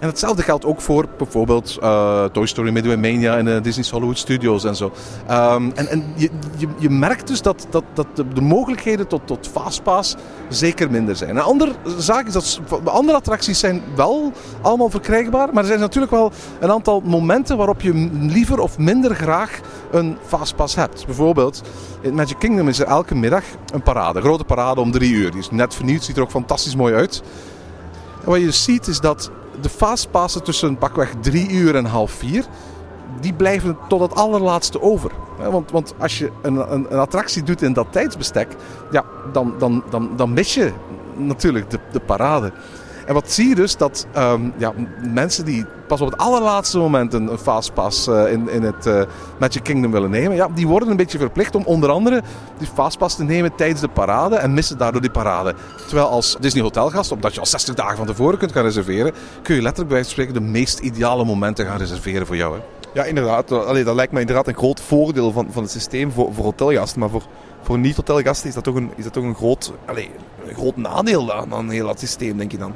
[0.00, 4.18] En hetzelfde geldt ook voor bijvoorbeeld uh, Toy Story Midway Mania en uh, Disney's Hollywood
[4.18, 4.92] Studios en zo.
[5.30, 6.30] Um, en en je,
[6.78, 10.14] je, merkt dus dat, dat, dat de, de, mogelijkheden tot, tot fastpass
[10.48, 11.30] zeker minder zijn.
[11.30, 15.80] Een andere zaak is dat de andere attracties zijn wel allemaal verkrijgbaar, maar er zijn
[15.80, 21.06] natuurlijk wel een aantal momenten waarop je liever of minder graag een fastpass hebt.
[21.06, 21.62] Bijvoorbeeld
[22.00, 25.30] in Magic Kingdom is er elke middag een parade, een grote parade om drie uur.
[25.30, 27.22] Die is net vernieuwd, ziet er ook fantastisch mooi uit.
[28.24, 32.44] En wat je ziet is dat de fastpassen tussen pakweg drie uur en half vier,
[33.20, 35.10] die blijven tot het allerlaatste over.
[35.50, 38.48] Want, want als je een, een, een, attractie doet in dat tijdsbestek,
[38.90, 40.72] ja, dan, dan, dan, dan mis je
[41.16, 42.52] natuurlijk de, de parade.
[43.06, 43.76] En wat zie je dus?
[43.76, 44.72] Dat um, ja,
[45.12, 49.02] mensen die pas op het allerlaatste moment een, een fastpass uh, in, in het uh,
[49.38, 52.22] Magic Kingdom willen nemen, ja, die worden een beetje verplicht om onder andere
[52.58, 55.54] die fastpass te nemen tijdens de parade en missen daardoor die parade.
[55.86, 59.12] Terwijl als Disney hotelgast, omdat je al 60 dagen van tevoren kunt gaan reserveren,
[59.42, 62.54] kun je letterlijk bij spreken de meest ideale momenten gaan reserveren voor jou.
[62.54, 62.62] Hè?
[62.94, 63.52] Ja, inderdaad.
[63.52, 67.00] Allee, dat lijkt me inderdaad een groot voordeel van, van het systeem voor, voor hotelgasten.
[67.00, 67.22] Maar voor,
[67.62, 70.10] voor niet-hotelgasten is dat toch een, is dat toch een, groot, allee,
[70.48, 72.74] een groot nadeel aan, aan heel dat systeem, denk je dan?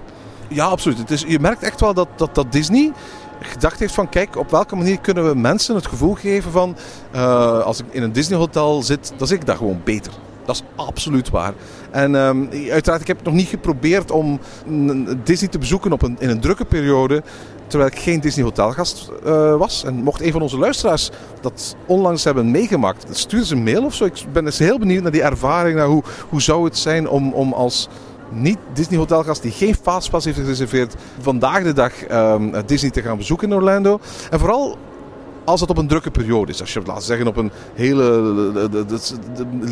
[0.49, 0.99] Ja, absoluut.
[0.99, 2.93] Het is, je merkt echt wel dat, dat, dat Disney
[3.41, 6.77] gedacht heeft van kijk, op welke manier kunnen we mensen het gevoel geven van
[7.15, 10.13] uh, als ik in een Disney hotel zit, dan zit ik daar gewoon beter.
[10.45, 11.53] Dat is absoluut waar.
[11.91, 14.41] En um, uiteraard, ik heb nog niet geprobeerd om
[15.25, 17.23] Disney te bezoeken op een, in een drukke periode.
[17.67, 19.85] Terwijl ik geen Disney hotelgast uh, was.
[19.85, 23.95] En mocht een van onze luisteraars dat onlangs hebben meegemaakt, stuur ze een mail of
[23.95, 24.05] zo.
[24.05, 25.77] Ik ben dus heel benieuwd naar die ervaring.
[25.77, 27.89] Naar hoe, hoe zou het zijn om, om als
[28.31, 33.17] niet Disney hotelgast die geen fastpass heeft gereserveerd, vandaag de dag um, Disney te gaan
[33.17, 34.01] bezoeken in Orlando.
[34.31, 34.79] En vooral
[35.49, 36.61] als het op een drukke periode is.
[36.61, 38.05] Als je, laten zeggen, op een hele,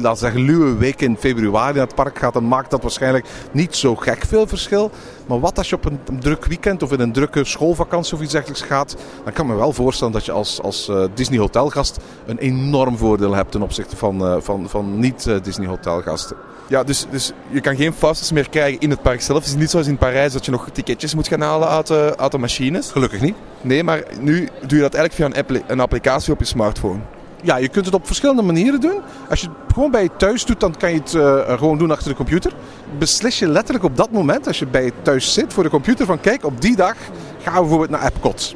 [0.00, 3.76] laten zeggen, luwe week in februari naar het park gaat, dan maakt dat waarschijnlijk niet
[3.76, 4.90] zo gek veel verschil.
[5.26, 8.32] Maar wat als je op een, druk weekend of in een drukke schoolvakantie of iets
[8.32, 11.98] dergelijks gaat, dan kan ik me wel voorstellen dat je als, als uh, Disney hotelgast
[12.26, 16.36] een enorm voordeel hebt ten opzichte van, uh, van, van niet-Disney hotelgasten.
[16.68, 19.38] Ja, dus, dus je kan geen fastpass meer krijgen in het park zelf.
[19.38, 22.14] Het is niet zoals in Parijs dat je nog ticketjes moet gaan halen uit de,
[22.16, 22.90] uit de machines.
[22.90, 23.34] Gelukkig niet.
[23.60, 27.00] Nee, maar nu doe je dat eigenlijk via een, appli een applicatie op je smartphone.
[27.42, 29.00] Ja, je kunt het op verschillende manieren doen.
[29.30, 31.90] Als je het gewoon bij je thuis doet, dan kan je het uh, gewoon doen
[31.90, 32.52] achter de computer.
[32.98, 36.06] Beslis je letterlijk op dat moment, als je bij je thuis zit, voor de computer
[36.06, 36.96] van kijk, op die dag
[37.42, 38.54] gaan we bijvoorbeeld naar Epcot.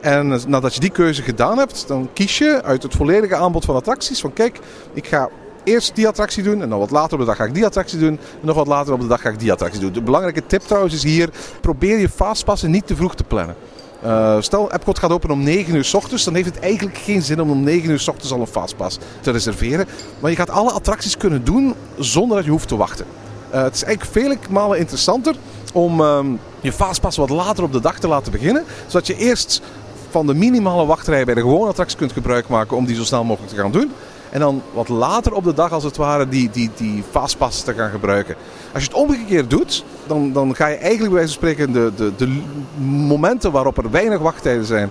[0.00, 3.74] En nadat je die keuze gedaan hebt, dan kies je uit het volledige aanbod van
[3.74, 4.58] attracties van kijk,
[4.92, 5.28] ik ga
[5.68, 7.98] eerst die attractie doen en dan wat later op de dag ga ik die attractie
[7.98, 8.18] doen.
[8.40, 9.92] En nog wat later op de dag ga ik die attractie doen.
[9.92, 13.56] De belangrijke tip trouwens is hier, probeer je fastpassen niet te vroeg te plannen.
[14.04, 17.22] Uh, stel, Epcot gaat open om 9 uur s ochtends, dan heeft het eigenlijk geen
[17.22, 19.86] zin om om 9 uur s ochtends al een fastpass te reserveren.
[20.20, 23.06] Maar je gaat alle attracties kunnen doen zonder dat je hoeft te wachten.
[23.54, 25.34] Uh, het is eigenlijk vele malen interessanter
[25.72, 26.18] om uh,
[26.60, 28.64] je fastpass wat later op de dag te laten beginnen.
[28.86, 29.62] Zodat je eerst
[30.10, 33.24] van de minimale wachtrij bij de gewone attractie kunt gebruik maken om die zo snel
[33.24, 33.92] mogelijk te gaan doen.
[34.30, 37.74] En dan wat later op de dag als het ware die, die, die fastpass te
[37.74, 38.36] gaan gebruiken.
[38.74, 41.92] Als je het omgekeerd doet, dan, dan ga je eigenlijk bij wijze van spreken de,
[41.96, 42.42] de, de
[42.84, 44.90] momenten waarop er weinig wachttijden zijn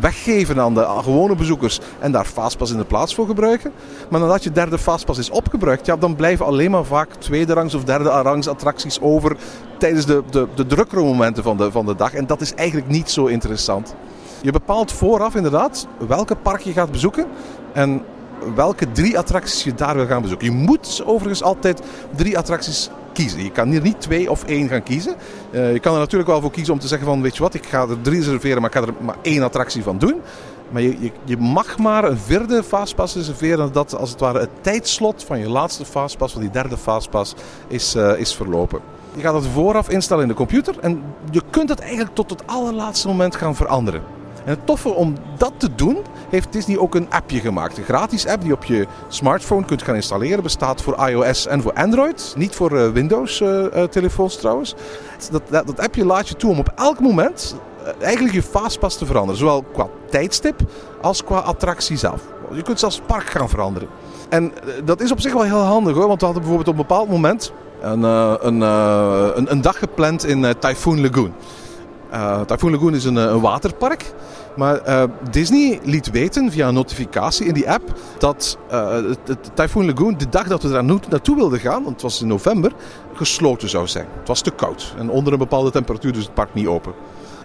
[0.00, 3.72] weggeven aan de gewone bezoekers en daar fastpass in de plaats voor gebruiken.
[4.08, 7.74] Maar nadat je derde fastpass is opgebruikt, ja, dan blijven alleen maar vaak tweede rangs
[7.74, 9.36] of derde rangs attracties over
[9.78, 12.14] tijdens de, de, de drukkere momenten van de, van de dag.
[12.14, 13.94] En dat is eigenlijk niet zo interessant.
[14.42, 17.26] Je bepaalt vooraf inderdaad welke park je gaat bezoeken.
[17.72, 18.02] En
[18.54, 20.46] welke drie attracties je daar wil gaan bezoeken.
[20.46, 21.82] Je moet overigens altijd
[22.16, 23.44] drie attracties kiezen.
[23.44, 25.14] Je kan hier niet twee of één gaan kiezen.
[25.50, 27.54] Uh, je kan er natuurlijk wel voor kiezen om te zeggen van weet je wat,
[27.54, 30.20] ik ga er drie reserveren, maar ik ga er maar één attractie van doen.
[30.70, 35.24] Maar je, je, mag maar een vierde fastpass reserveren dat als het ware het tijdslot
[35.24, 37.34] van je laatste fastpass, van die derde fastpass,
[37.68, 38.80] is, uh, is verlopen.
[39.14, 42.42] Je gaat het vooraf instellen in de computer en je kunt het eigenlijk tot het
[42.46, 44.02] allerlaatste moment gaan veranderen.
[44.44, 45.98] En het toffe om dat te doen,
[46.28, 47.78] heeft Disney ook een appje gemaakt.
[47.78, 50.42] Een gratis app die op je smartphone kunt gaan installeren.
[50.42, 52.34] Bestaat voor iOS en voor Android.
[52.36, 54.74] Niet voor eh, Windows-telefoons trouwens.
[55.30, 59.06] Dat, dat, appje laat je toe om op elk moment eh, eigenlijk je fastpass te
[59.06, 59.38] veranderen.
[59.38, 60.60] Zowel qua tijdstip
[61.02, 62.20] als qua attractie zelf.
[62.52, 63.88] Je kunt zelfs park gaan veranderen.
[64.28, 66.08] En eh, dat is op zich wel heel handig hoor.
[66.08, 68.60] Want we hadden bijvoorbeeld op een bepaald moment een, een,
[69.50, 71.32] een, dag gepland in Typhoon Lagoon.
[72.46, 74.12] Typhoon Lagoon is een, een waterpark.
[74.58, 80.18] Maar Disney liet weten via een notificatie in die app dat het, het Typhoon Lagoon,
[80.18, 82.72] de dag dat we daar naartoe wilden gaan, want het was in november,
[83.14, 84.06] gesloten zou zijn.
[84.18, 86.92] Het was te koud en onder een bepaalde temperatuur, dus het park niet open.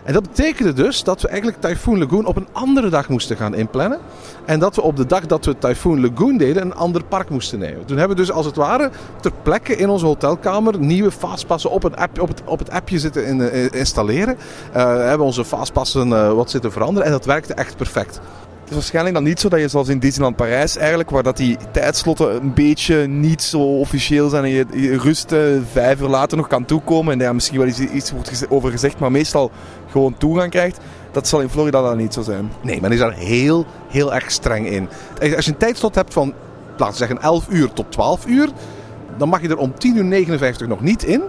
[0.04, 3.56] En dat betekende dus dat we eigenlijk Typhoon Lagoon op een andere dag moesten gaan
[3.56, 4.00] inplannen.
[4.46, 7.60] En dat we op de dag dat we Typhoon Lagoon deden een ander park moesten
[7.60, 7.86] nemen.
[7.86, 8.90] Toen hebben we dus als het ware
[9.22, 13.00] ter plekke in onze hotelkamer nieuwe fastpassen op, een app, op, het, op het appje
[13.00, 14.38] zitten uh, installeren.
[14.76, 18.20] Uh, hebben onze fastpassen uh, wat zitten veranderen en dat werkte echt perfect.
[18.64, 21.38] Het is waarschijnlijk dan niet zo dat je zoals in Disneyland Parijs eigenlijk, waar dat
[21.38, 25.36] die tijdslotten een beetje niet zo officieel zijn en je, je rust
[25.72, 29.00] vijf uur later nog kan toekomen en daar misschien wel iets, iets wordt over gezegd,
[29.00, 29.52] maar meestal
[29.90, 30.80] gewoon toegang krijgt.
[31.12, 32.52] Dat zal in Florida dan niet zo zijn.
[32.62, 34.90] Nee, men is daar heel, heel erg streng in.
[35.36, 36.34] Als je een tijdslot hebt van,
[36.70, 38.50] laten we zeggen, 11 uur tot 12 uur,
[39.18, 41.22] dan mag je er om 10 uur 59 nog niet in.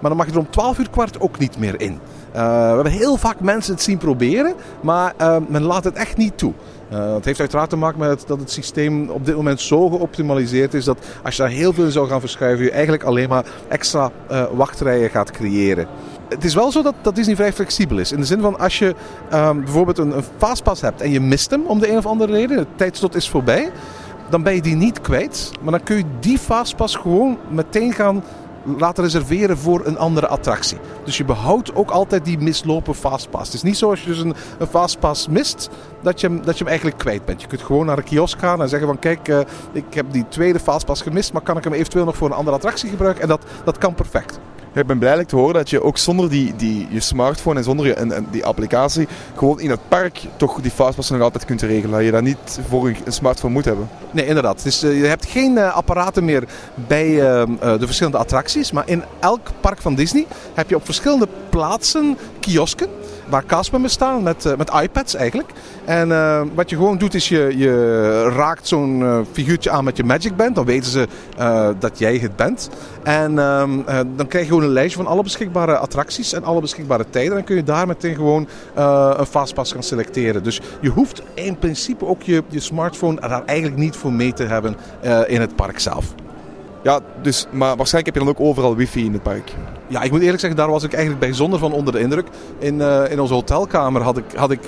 [0.00, 1.98] Maar dan mag je er om 12 uur kwart ook niet meer in.
[2.34, 6.16] Uh, we hebben heel vaak mensen het zien proberen, maar uh, men laat het echt
[6.16, 6.52] niet toe.
[6.92, 10.74] Uh, het heeft uiteraard te maken met dat het systeem op dit moment zo geoptimaliseerd
[10.74, 13.44] is dat als je daar heel veel in zou gaan verschuiven, je eigenlijk alleen maar
[13.68, 14.10] extra
[14.52, 15.86] wachtrijen gaat creëren.
[16.28, 18.12] Het is wel zo dat, dat Disney vrij flexibel is.
[18.12, 18.94] In de zin van als je
[19.34, 22.32] um, bijvoorbeeld een, een fastpass hebt en je mist hem om de een of andere
[22.32, 23.70] reden, het tijdslot is voorbij,
[24.30, 25.50] dan ben je die niet kwijt.
[25.60, 28.22] Maar dan kun je die fastpass gewoon meteen gaan
[28.78, 30.78] laten reserveren voor een andere attractie.
[31.04, 33.44] Dus je behoudt ook altijd die mislopen fastpass.
[33.44, 35.68] Het is niet zo als je dus een, een fastpass mist,
[36.02, 37.40] dat je, hem, dat je hem eigenlijk kwijt bent.
[37.40, 39.40] Je kunt gewoon naar een kiosk gaan en zeggen van kijk, uh,
[39.72, 42.56] ik heb die tweede fastpass gemist, maar kan ik hem eventueel nog voor een andere
[42.56, 43.22] attractie gebruiken?
[43.22, 44.38] En dat, dat kan perfect.
[44.74, 47.86] Ik ben blij te horen dat je ook zonder die, die, je smartphone en zonder
[47.86, 51.90] je, die applicatie gewoon in het park toch die fastpass nog altijd kunt regelen.
[51.90, 53.88] Dat je dat niet voor een, smartphone moet hebben.
[54.10, 54.62] Nee, inderdaad.
[54.62, 58.72] Dus, uh, je hebt geen uh, apparaten meer bij uh, de verschillende attracties.
[58.72, 62.88] Maar in elk park van Disney heb je op verschillende plaatsen kiosken
[63.30, 65.50] waar kastmembers staan met, uh, met iPads eigenlijk.
[65.84, 69.96] En uh, wat je gewoon doet is je, je raakt zo'n uh, figuurtje aan met
[69.96, 70.54] je Magic Band.
[70.54, 71.06] Dan weten ze
[71.78, 72.70] dat jij het bent.
[73.02, 73.34] En
[74.16, 77.30] dan krijg je gewoon een lijstje van alle beschikbare attracties en alle beschikbare tijden.
[77.30, 78.48] En dan kun je daar meteen gewoon
[79.16, 80.42] een fastpass gaan selecteren.
[80.42, 84.44] Dus je hoeft in principe ook je, je smartphone daar eigenlijk niet voor mee te
[84.44, 84.76] hebben
[85.26, 86.14] in het park zelf.
[86.88, 89.52] Ja, dus, maar waarschijnlijk heb je dan ook overal wifi in het park.
[89.86, 92.26] Ja, ik moet eerlijk zeggen, daar was ik eigenlijk bijzonder van onder de indruk.
[92.58, 94.60] In, uh, in onze hotelkamer had ik, had ik,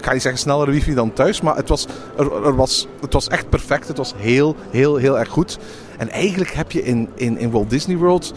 [0.00, 3.48] ga niet zeggen snellere wifi dan thuis, maar het was, er was, het was echt
[3.48, 3.88] perfect.
[3.88, 5.58] Het was heel, heel, heel erg goed.
[5.98, 8.32] En eigenlijk heb je in, in, in Walt Disney World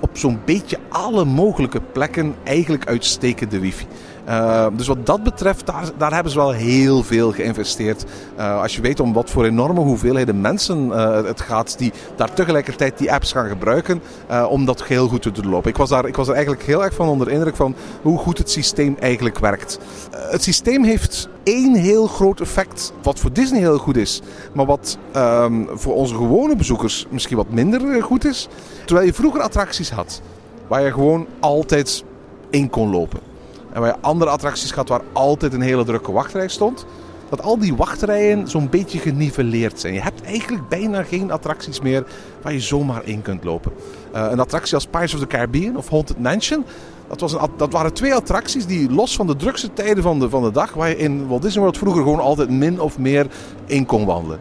[0.00, 3.86] op zo'n beetje alle mogelijke plekken eigenlijk uitstekende wifi.
[4.28, 8.04] Uh, dus wat dat betreft, daar, daar hebben ze wel heel veel geïnvesteerd.
[8.38, 12.34] Uh, als je weet om wat voor enorme hoeveelheden mensen uh, het gaat die daar
[12.34, 14.02] tegelijkertijd die apps gaan gebruiken
[14.48, 15.70] om dat heel goed te doorlopen.
[15.70, 18.18] Ik was, daar, ik was er eigenlijk heel erg van onder de indruk van hoe
[18.18, 19.78] goed het systeem eigenlijk werkt.
[20.10, 24.98] het systeem heeft één heel groot effect, wat voor Disney heel goed is, maar wat
[25.16, 28.48] um, voor onze gewone bezoekers misschien wat minder goed is.
[28.84, 30.20] Terwijl je vroeger attracties had,
[30.68, 32.04] waar je gewoon altijd
[32.50, 33.31] in kon lopen.
[33.72, 36.86] En waar je andere attracties gaat waar altijd een hele drukke wachtrij stond.
[37.28, 39.94] Dat al die wachtrijen zo'n beetje geniveleerd zijn.
[39.94, 42.04] Je hebt eigenlijk bijna geen attracties meer
[42.42, 43.72] waar je zomaar in kunt lopen.
[44.14, 46.64] Uh, een attractie als Pirates of the Caribbean of Haunted Mansion.
[47.08, 50.28] Dat, was een, dat waren twee attracties die los van de drukste tijden van de,
[50.28, 50.72] van de dag...
[50.72, 53.26] waar je in Walt Disney World vroeger gewoon altijd min of meer
[53.66, 54.38] in kon wandelen.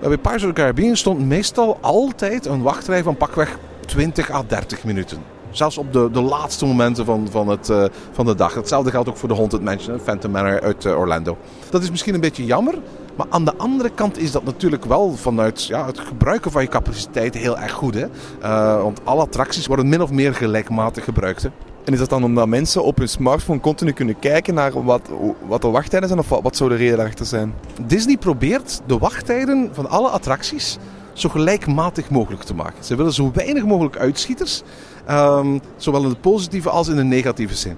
[0.00, 4.84] Bij Pirates of the Caribbean stond meestal altijd een wachtrij van pakweg 20 à 30
[4.84, 5.37] minuten.
[5.50, 8.54] Zelfs op de, de laatste momenten van, van, het, uh, van de dag.
[8.54, 11.36] Hetzelfde geldt ook voor de Haunted Mansion, Phantom Manor uit uh, Orlando.
[11.70, 12.74] Dat is misschien een beetje jammer.
[13.16, 16.68] Maar aan de andere kant is dat natuurlijk wel vanuit ja, het gebruiken van je
[16.68, 17.94] capaciteit heel erg goed.
[17.94, 18.06] Hè?
[18.42, 21.42] Uh, want alle attracties worden min of meer gelijkmatig gebruikt.
[21.42, 21.48] Hè?
[21.84, 25.08] En is dat dan omdat mensen op hun smartphone continu kunnen kijken naar wat,
[25.46, 26.20] wat de wachttijden zijn?
[26.20, 27.54] Of wat, wat zou de reden daarachter zijn?
[27.86, 30.78] Disney probeert de wachttijden van alle attracties
[31.12, 32.84] zo gelijkmatig mogelijk te maken.
[32.84, 34.62] Ze willen zo weinig mogelijk uitschieters.
[35.10, 37.76] Um, zowel in de positieve als in de negatieve zin.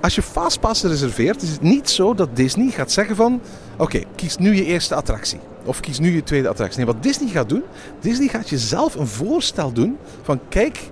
[0.00, 3.40] Als je Fastpass reserveert, is het niet zo dat Disney gaat zeggen van...
[3.76, 5.40] Oké, kies nu je eerste attractie.
[5.64, 6.76] Of kies nu je tweede attractie.
[6.84, 7.62] Nee, wat Disney gaat doen...
[8.00, 10.40] Disney gaat je zelf een voorstel doen van...
[10.48, 10.90] Kijk,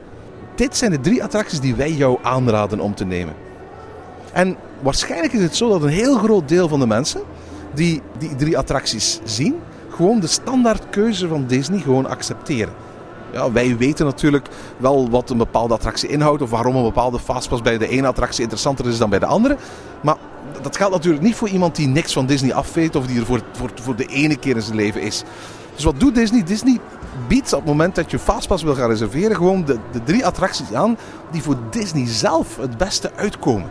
[0.54, 3.34] dit zijn de drie attracties die wij jou aanraden om te nemen.
[4.32, 7.20] En waarschijnlijk is het zo dat een heel groot deel van de mensen
[7.74, 9.54] die die drie attracties zien,
[9.88, 12.72] gewoon de standaardkeuze van Disney gewoon accepteren.
[13.32, 17.62] Ja, wij weten natuurlijk wel wat een bepaalde attractie inhoudt of waarom een bepaalde fastpass
[17.62, 19.56] bij de ene attractie interessanter is dan bij de andere.
[20.00, 20.16] Maar
[20.62, 23.40] dat geldt natuurlijk niet voor iemand die niks van Disney afweet of die er voor,
[23.74, 25.22] voor, de ene keer in zijn leven is.
[25.74, 26.42] Dus wat doet Disney?
[26.42, 26.80] Disney
[27.28, 30.72] biedt op het moment dat je fastpass wil gaan reserveren gewoon de, de drie attracties
[30.72, 30.96] aan
[31.30, 33.70] die voor Disney zelf het beste uitkomen.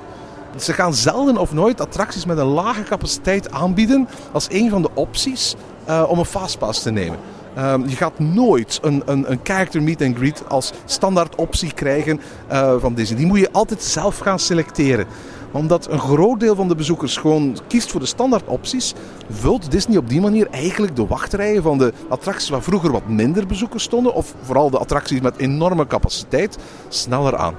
[0.56, 4.90] Ze gaan zelden of nooit attracties met een lage capaciteit aanbieden als een van de
[4.94, 5.56] opties
[5.90, 7.20] uh, om een fastpass te nemen.
[7.58, 12.20] Um, je gaat nooit een, een, een character meet and greet als standaard optie krijgen
[12.52, 13.18] uh, van Disney.
[13.18, 15.08] Die moet je altijd zelf gaan selecteren
[15.52, 18.94] omdat een groot deel van de bezoekers gewoon kiest voor de standaard opties,
[19.30, 23.48] vult Disney op die manier eigenlijk de wachtrijen van de attracties waar vroeger wat minder
[23.48, 27.56] bezoekers stonden, of vooral de attracties met enorme capaciteit, sneller aan.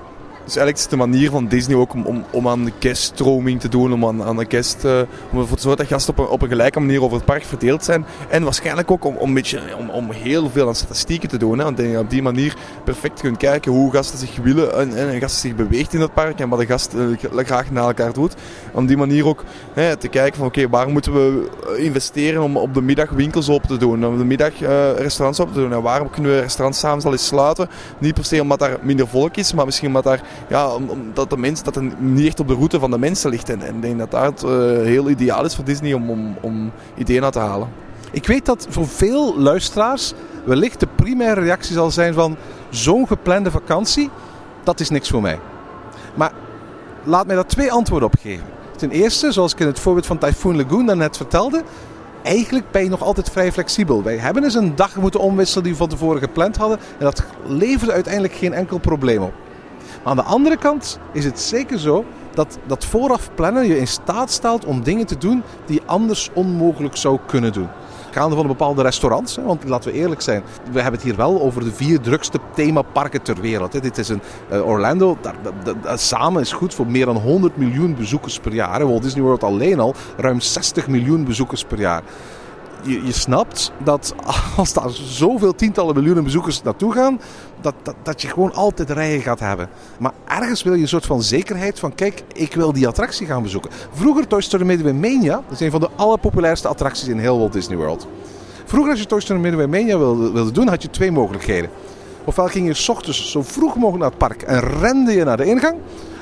[0.57, 3.69] Eigenlijk is het de manier van Disney ook om, om, om aan de gueststroming te
[3.69, 6.31] doen, om aan, aan de guest, uh, om ervoor te zorgen dat gasten op een,
[6.31, 8.07] op een gelijke manier over het park verdeeld zijn.
[8.29, 11.59] En waarschijnlijk ook om, om, een beetje, om, om heel veel aan statistieken te doen.
[11.59, 11.65] Hè.
[11.65, 15.41] Want je op die manier perfect kunt kijken hoe gasten zich willen en, en gasten
[15.41, 18.35] zich beweegt in het park en wat de gast uh, graag naar elkaar doet.
[18.73, 22.75] Om die manier ook hè, te kijken van oké, waar moeten we investeren om op
[22.75, 24.53] de middag winkels open te doen, om op de middag
[24.97, 25.73] restaurants open te doen.
[25.73, 27.69] En waarom kunnen we restaurants s'avonds al eens sluiten?
[27.99, 31.37] Niet per se omdat daar minder volk is, maar misschien omdat daar ja, omdat de
[31.37, 33.49] mens, dat het niet echt op de route van de mensen ligt.
[33.49, 34.51] En, ik denk dat dat uh,
[34.83, 37.69] heel ideaal is voor Disney om, om, om ideeën uit te halen.
[38.11, 42.37] Ik weet dat voor veel luisteraars wellicht de primaire reactie zal zijn van
[42.71, 44.11] zo'n geplande vakantie,
[44.65, 45.39] dat is niks voor mij.
[46.15, 46.33] Maar
[47.05, 48.47] laat mij daar twee antwoorden op geven.
[48.77, 51.63] Ten eerste, zoals ik in het voorbeeld van Typhoon Lagoon daarnet vertelde,
[52.23, 54.03] eigenlijk ben je nog altijd vrij flexibel.
[54.03, 57.25] Wij hebben eens een dag moeten omwisselen die we van tevoren gepland hadden en dat
[57.47, 59.33] leverde uiteindelijk geen enkel probleem op.
[60.03, 63.89] Maar aan de andere kant is het zeker zo dat, dat vooraf plannen je in
[63.89, 67.69] staat stelt om dingen te doen die anders onmogelijk zou kunnen doen.
[68.11, 71.41] Gaande van bepaalde restaurants, hè, want laten we eerlijk zijn, we hebben het hier wel
[71.41, 73.73] over de vier drukste themaparken ter wereld.
[73.73, 73.81] Hè.
[73.81, 78.39] Dit is een uh, Orlando, daar, samen is goed voor meer dan 100 miljoen bezoekers
[78.39, 78.79] per jaar.
[78.79, 78.87] Hè.
[78.87, 82.03] Walt Disney World alleen al ruim 60 miljoen bezoekers per jaar.
[82.83, 84.15] Je, je, snapt dat
[84.57, 87.21] als daar zoveel tientallen miljoenen bezoekers naartoe gaan,
[87.61, 89.69] dat, dat, dat je gewoon altijd rijen gaat hebben.
[89.99, 93.43] Maar ergens wil je een soort van zekerheid van, kijk, ik wil die attractie gaan
[93.43, 93.71] bezoeken.
[93.93, 97.53] Vroeger Toy Story Midway Mania, dat is een van de allerpopulairste attracties in heel Walt
[97.53, 98.07] Disney World.
[98.65, 101.71] Vroeger als je Toy Story Midway Mania wilde, wilde doen, had je twee mogelijkheden.
[102.25, 105.37] Ofwel ging je s ochtends zo vroeg mogelijk naar het park en rende je naar
[105.37, 105.77] de ingang.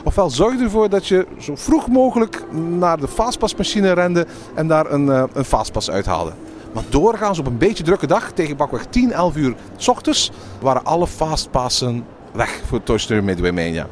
[0.07, 5.07] Ofwel zorg ervoor dat je zo vroeg mogelijk naar de fastpassmachine rende en daar een,
[5.07, 6.33] uh, een fastpass uithaalde.
[6.73, 10.85] Maar doorgaans op een beetje drukke dag, tegen bakweg 10, 11 uur s ochtends, waren
[10.85, 13.87] alle fastpassen weg voor Toy Story Midway Mania.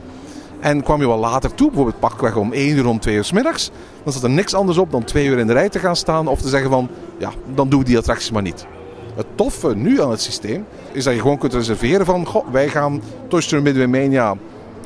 [0.61, 3.33] En kwam je wel later toe, bijvoorbeeld pakweg om 1 uur, om 2 uur s
[3.33, 3.71] middags,
[4.05, 6.27] dan zat er niks anders op dan 2 uur in de rij te gaan staan
[6.27, 8.67] of te zeggen van, ja, dan doe ik die attracties maar niet.
[9.15, 12.69] Het toffe nu aan het systeem is dat je gewoon kunt reserveren van, goh, wij
[12.69, 14.37] gaan Toy Story Midway Mania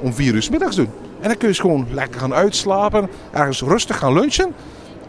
[0.03, 0.89] om 4 uur s middags doen.
[1.21, 4.55] En dan kun je dus gewoon lekker gaan uitslapen, ergens rustig gaan lunchen.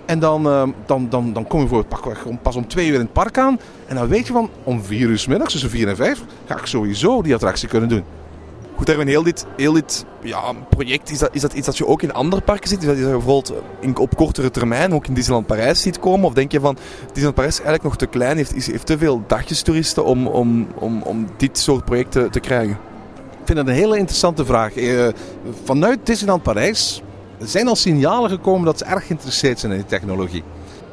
[0.06, 2.94] En dan, uh, dan, dan, dan kom je voor het pakweg pas om twee uur
[2.94, 3.60] in het park aan.
[3.88, 6.66] En dan weet je van om vier uur middags, tussen vier en vijf, ga ik
[6.66, 8.04] sowieso die attractie kunnen doen.
[8.76, 11.88] Goed, Erwin, heel dit, heel dit ja, project, is dat, is dat iets dat je
[11.88, 12.80] ook in andere parken ziet?
[12.80, 16.26] Is dat je bijvoorbeeld in, op kortere termijn ook in Disneyland Parijs ziet komen?
[16.26, 19.24] Of denk je van, Disneyland Parijs is eigenlijk nog te klein, heeft, heeft te veel
[19.28, 22.89] dagjestoeristen om, om, om, om dit soort projecten te krijgen?
[23.50, 24.76] Vind dat een hele interessante vraag.
[24.76, 25.08] Uh,
[25.64, 27.02] vanuit Disneyland Parijs
[27.40, 30.44] zijn al signalen gekomen dat ze erg geïnteresseerd zijn in die technologie.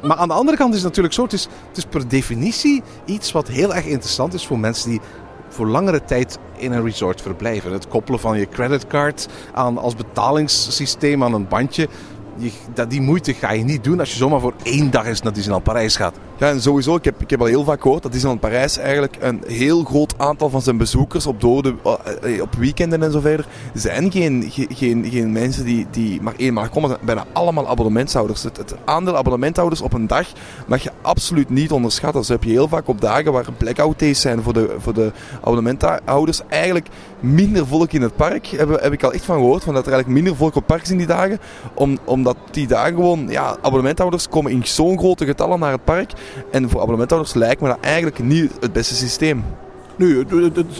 [0.01, 2.83] Maar aan de andere kant is het natuurlijk zo, het is, het is per definitie
[3.05, 5.01] iets wat heel erg interessant is voor mensen die
[5.49, 7.71] voor langere tijd in een resort verblijven.
[7.71, 11.87] Het koppelen van je creditcard aan als betalingssysteem aan een bandje
[12.37, 15.21] je, dat, die moeite ga je niet doen als je zomaar voor één dag eens
[15.21, 16.15] naar Disneyland Parijs gaat.
[16.37, 19.17] Ja, en sowieso, ik heb, ik heb al heel vaak gehoord dat Disneyland Parijs eigenlijk
[19.19, 21.75] een heel groot aantal van zijn bezoekers op dode,
[22.21, 26.69] eh, op weekenden en zo verder, zijn geen, geen, geen mensen die, die maar eenmaal
[26.69, 26.97] komen.
[27.01, 28.43] Bijna allemaal abonnementshouders.
[28.43, 30.27] Het, het aandeel abonnementhouders op een dag
[30.67, 32.19] mag je absoluut niet onderschatten.
[32.19, 35.11] Dus heb je heel vaak op dagen waar blackout days zijn voor de, voor de
[35.41, 36.87] abonnementhouders eigenlijk
[37.19, 38.47] minder volk in het park.
[38.47, 40.81] Heb, heb ik al echt van gehoord, van dat er eigenlijk minder volk op park
[40.81, 41.39] is in die dagen.
[41.73, 41.97] Om,
[42.27, 46.11] omdat die dagen gewoon, ja, abonnementhouders komen in zo'n grote getallen naar het park.
[46.51, 49.43] En voor abonnementhouders lijkt me dat eigenlijk niet het beste systeem.
[49.97, 50.25] Nu,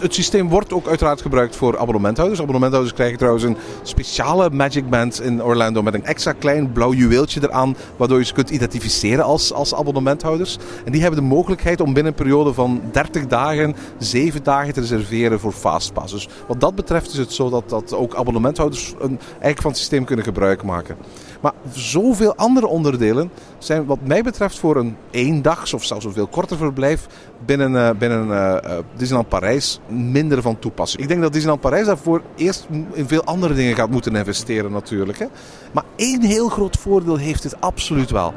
[0.00, 2.40] het, systeem wordt ook uiteraard gebruikt voor abonnementhouders.
[2.40, 7.40] Abonnementhouders krijgen trouwens een speciale Magic Band in Orlando met een extra klein blauw juweeltje
[7.42, 10.58] eraan, waardoor je ze kunt identificeren als, als abonnementhouders.
[10.84, 14.80] En die hebben de mogelijkheid om binnen een periode van 30 dagen, 7 dagen te
[14.80, 16.12] reserveren voor Fastpass.
[16.12, 19.80] Dus wat dat betreft is het zo dat, dat ook abonnementhouders een, eigenlijk van het
[19.80, 20.96] systeem kunnen gebruik maken.
[21.40, 26.26] Maar zoveel andere onderdelen zijn wat mij betreft voor een eendags of zelfs een veel
[26.26, 27.06] korter verblijf
[27.46, 28.56] binnen, uh, binnen uh,
[28.96, 31.02] Disneyland Parijs minder van toepassing.
[31.02, 35.18] Ik denk dat Disneyland Parijs daarvoor eerst in veel andere dingen gaat moeten investeren natuurlijk.
[35.18, 35.26] Hè.
[35.72, 38.34] Maar één heel groot voordeel heeft het absoluut wel.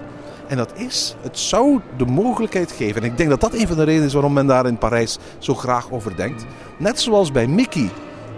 [0.47, 3.01] En dat is, het zou de mogelijkheid geven.
[3.01, 5.17] En ik denk dat dat een van de redenen is waarom men daar in Parijs
[5.37, 6.45] zo graag over denkt.
[6.77, 7.89] Net zoals bij Mickey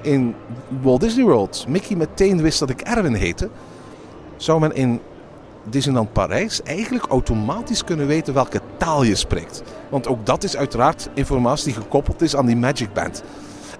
[0.01, 0.35] in
[0.81, 1.65] Walt Disney World.
[1.67, 3.49] Mickey meteen wist dat ik Erwin heette.
[4.43, 5.01] Zou men in
[5.69, 9.63] Disneyland Parijs eigenlijk automatisch kunnen weten welke taal je spreekt.
[9.89, 13.23] Want ook dat is uiteraard informatie die gekoppeld is aan die Magic Band.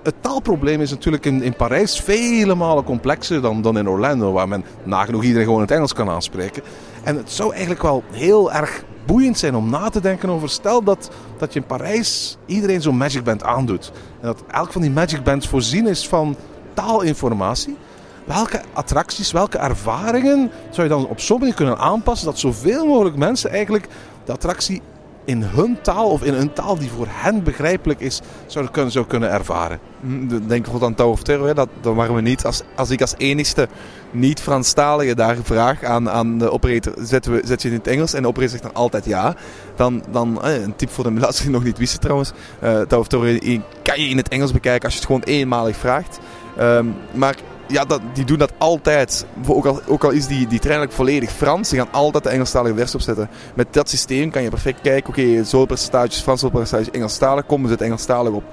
[0.03, 4.47] Het taalprobleem is natuurlijk in, in Parijs vele malen complexer dan, dan in Orlando, waar
[4.47, 6.63] men nagenoeg iedereen gewoon het Engels kan aanspreken.
[7.03, 10.49] En het zou eigenlijk wel heel erg boeiend zijn om na te denken over.
[10.49, 13.91] Stel dat, dat je in Parijs iedereen zo'n Magic Band aandoet.
[14.19, 16.35] En dat elk van die Magic Bands voorzien is van
[16.73, 17.77] taalinformatie.
[18.25, 23.15] Welke attracties, welke ervaringen zou je dan op zo'n manier kunnen aanpassen dat zoveel mogelijk
[23.15, 23.87] mensen eigenlijk
[24.25, 24.81] de attractie
[25.25, 29.05] in hun taal of in een taal die voor hen begrijpelijk is, zouden kunnen, zou
[29.05, 29.79] kunnen ervaren.
[30.27, 31.53] Denk bijvoorbeeld aan Tower of Terror.
[31.53, 32.45] Dat, dat waren we niet.
[32.45, 33.67] Als, als ik als enigste
[34.11, 38.13] niet-Franstalige daar vraag aan, aan de operator, zetten we, zet je in het Engels?
[38.13, 39.35] En de operator zegt dan altijd ja.
[39.75, 42.31] Dan, dan een tip voor de mensen die nog niet wisten trouwens.
[42.63, 43.39] Uh, Tower of Terror
[43.83, 46.19] kan je in het Engels bekijken als je het gewoon eenmalig vraagt.
[46.59, 47.35] Um, maar
[47.67, 49.25] ja, dat, die doen dat altijd.
[49.47, 52.75] Ook al, ook al is die, die trein volledig Frans, ze gaan altijd de Engelstalige
[52.75, 53.29] versie opzetten.
[53.55, 57.67] Met dat systeem kan je perfect kijken, oké, okay, percentages Frans, zoveel percentages Engelstalig, komen
[57.67, 58.43] ze het Engelstalig op.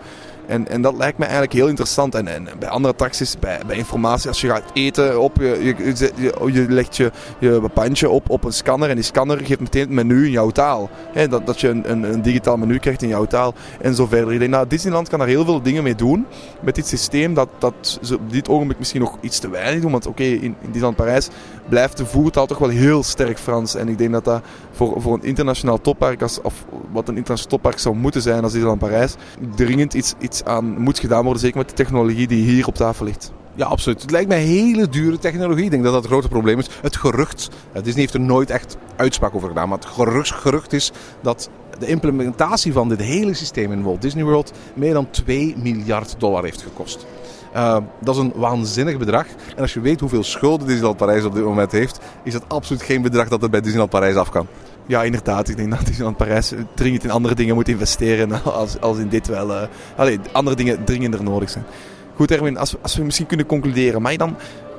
[0.46, 2.14] En, en dat lijkt me eigenlijk heel interessant.
[2.14, 6.12] En, en bij andere attracties, bij, bij informatie, als je gaat eten op, je, je,
[6.16, 9.80] je, je legt je, je pandje op op een scanner en die scanner geeft meteen
[9.80, 10.90] het menu in jouw taal.
[11.28, 14.32] dat, dat je een, een, een, digitaal menu krijgt in jouw taal en zo verder.
[14.32, 16.26] Ik denk, nou, Disneyland kan daar heel veel dingen mee doen
[16.60, 17.34] met dit systeem.
[17.34, 19.90] Dat, dat ze op dit ogenblik misschien nog iets te weinig doen.
[19.90, 21.28] Want oké, in, in Disneyland Parijs
[21.68, 23.74] blijft de voertaal toch wel heel sterk Frans.
[23.74, 24.42] En ik denk dat dat
[24.88, 28.80] voor, een internationaal toppark, als, of wat een internationaal toppark zou moeten zijn als Disneyland
[28.80, 29.14] Parijs,
[29.54, 31.42] dringend iets, iets aan moet gedaan worden.
[31.42, 33.32] Zeker met de technologie die hier op tafel ligt.
[33.54, 34.02] Ja, absoluut.
[34.02, 35.64] Het lijkt mij hele dure technologie.
[35.64, 36.68] Ik denk dat dat het grote probleem is.
[36.82, 40.92] Het gerucht, Disney heeft er nooit echt uitspraak over gedaan, maar het gerucht, gerucht is
[41.20, 46.14] dat de implementatie van dit hele systeem in Walt Disney World meer dan 2 miljard
[46.18, 47.06] dollar heeft gekost.
[47.54, 49.26] Uh, dat is een waanzinnig bedrag.
[49.56, 52.82] En als je weet hoeveel schulden Disneyland Parijs op dit moment heeft, is dat absoluut
[52.82, 54.46] geen bedrag dat er bij Disneyland Parijs af kan.
[54.86, 55.48] Ja, inderdaad.
[55.48, 59.26] Ik denk dat Disneyland Parijs dringend in andere dingen moet investeren als, als in dit
[59.26, 59.50] wel.
[59.50, 61.64] Uh, andere dingen dringender nodig zijn.
[62.16, 64.36] Goed, Erwin, als, als we misschien kunnen concluderen, mag je dan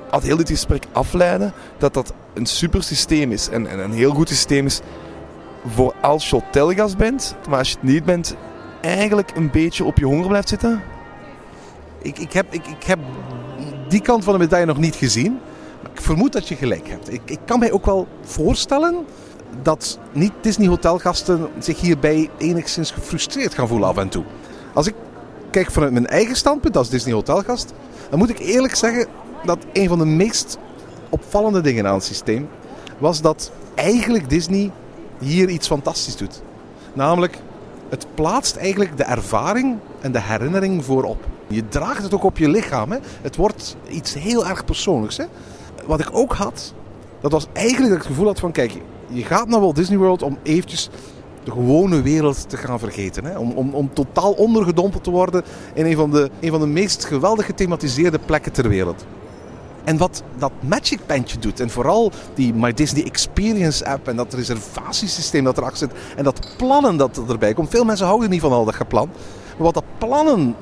[0.09, 4.11] uit heel dit gesprek afleiden dat dat een super systeem is en, en een heel
[4.11, 4.81] goed systeem is
[5.65, 8.35] voor als je hotelgast bent, maar als je het niet bent,
[8.81, 10.81] eigenlijk een beetje op je honger blijft zitten?
[12.01, 12.99] Ik, ik, heb, ik, ik heb
[13.87, 15.39] die kant van de medaille nog niet gezien.
[15.81, 17.13] Maar ik vermoed dat je gelijk hebt.
[17.13, 19.05] Ik, ik kan mij ook wel voorstellen
[19.61, 24.23] dat niet-Disney-hotelgasten zich hierbij enigszins gefrustreerd gaan voelen af en toe.
[24.73, 24.93] Als ik
[25.49, 27.73] kijk vanuit mijn eigen standpunt als Disney-hotelgast,
[28.09, 29.05] dan moet ik eerlijk zeggen
[29.45, 30.57] dat een van de meest
[31.09, 32.49] opvallende dingen aan het systeem
[32.97, 34.71] was dat eigenlijk Disney
[35.19, 36.41] hier iets fantastisch doet.
[36.93, 37.37] Namelijk,
[37.89, 41.23] het plaatst eigenlijk de ervaring en de herinnering voorop.
[41.47, 42.91] Je draagt het ook op je lichaam.
[42.91, 42.97] Hè?
[43.21, 45.17] Het wordt iets heel erg persoonlijks.
[45.17, 45.25] Hè?
[45.85, 46.73] Wat ik ook had,
[47.21, 48.51] dat was eigenlijk dat het gevoel had van...
[48.51, 50.89] Kijk, je gaat naar Walt Disney World om eventjes
[51.43, 53.25] de gewone wereld te gaan vergeten.
[53.25, 53.37] Hè?
[53.37, 55.43] Om, om, om totaal ondergedompeld te worden
[55.73, 59.05] in een van, de, een van de meest geweldig gethematiseerde plekken ter wereld.
[59.83, 64.33] En wat dat Magic Bandje doet, en vooral die My Disney Experience app en dat
[64.33, 67.69] reservatiesysteem dat erachter zit, en dat plannen dat erbij komt.
[67.69, 69.09] Veel mensen houden niet van al dat geplan.
[69.55, 70.55] Maar wat dat plannen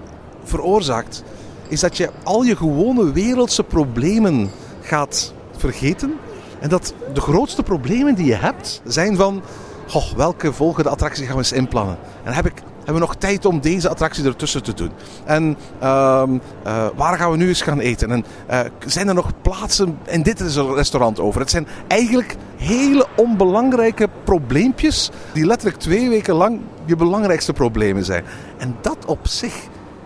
[0.43, 1.24] veroorzaakt,
[1.68, 4.49] is dat je al je gewone wereldse problemen
[4.82, 6.14] gaat vergeten.
[6.60, 9.41] En dat de grootste problemen die je hebt zijn van
[9.88, 11.97] goh, welke volgende attractie gaan we eens inplannen?
[12.24, 14.91] En heb ik, hebben we nog tijd om deze attractie ertussen te doen?
[15.26, 16.24] En uh,
[16.66, 18.12] uh, waar gaan we nu eens gaan eten?
[18.12, 20.41] En uh, zijn er nog plaatsen in dit
[20.76, 21.41] restaurant over?
[21.41, 28.24] Het zijn eigenlijk hele onbelangrijke probleempjes die letterlijk twee weken lang je belangrijkste problemen zijn.
[28.57, 29.55] En dat op zich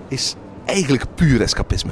[0.07, 0.35] is
[0.65, 1.91] eigenlijk puur escapisme.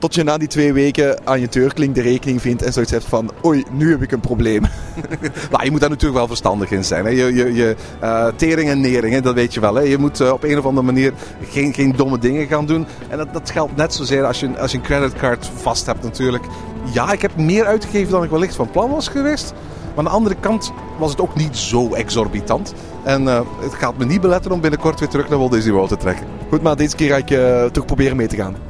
[0.00, 3.04] Tot je na die twee weken aan je deurklink de rekening vindt en zoiets hebt
[3.04, 3.30] van...
[3.44, 4.62] Oei, nu heb ik een probleem.
[5.50, 7.04] nou, je moet daar natuurlijk wel verstandig in zijn.
[7.04, 7.10] Hè.
[7.10, 9.74] Je, je, je uh, tering en nering, hè, dat weet je wel.
[9.74, 9.82] Hè.
[9.82, 11.12] Je moet uh, op een of andere manier
[11.50, 12.86] geen, geen domme dingen gaan doen.
[13.08, 16.44] En dat, dat geldt net zozeer als je, als je een creditcard vast hebt natuurlijk.
[16.92, 19.52] Ja, ik heb meer uitgegeven dan ik wellicht van plan was geweest.
[19.88, 22.74] Maar aan de andere kant was het ook niet zo exorbitant.
[23.04, 25.88] En uh, het gaat me niet beletten om binnenkort weer terug naar Walt Disney World
[25.88, 26.26] te trekken.
[26.48, 28.69] Goed, maar deze keer ga ik uh, toch proberen mee te gaan.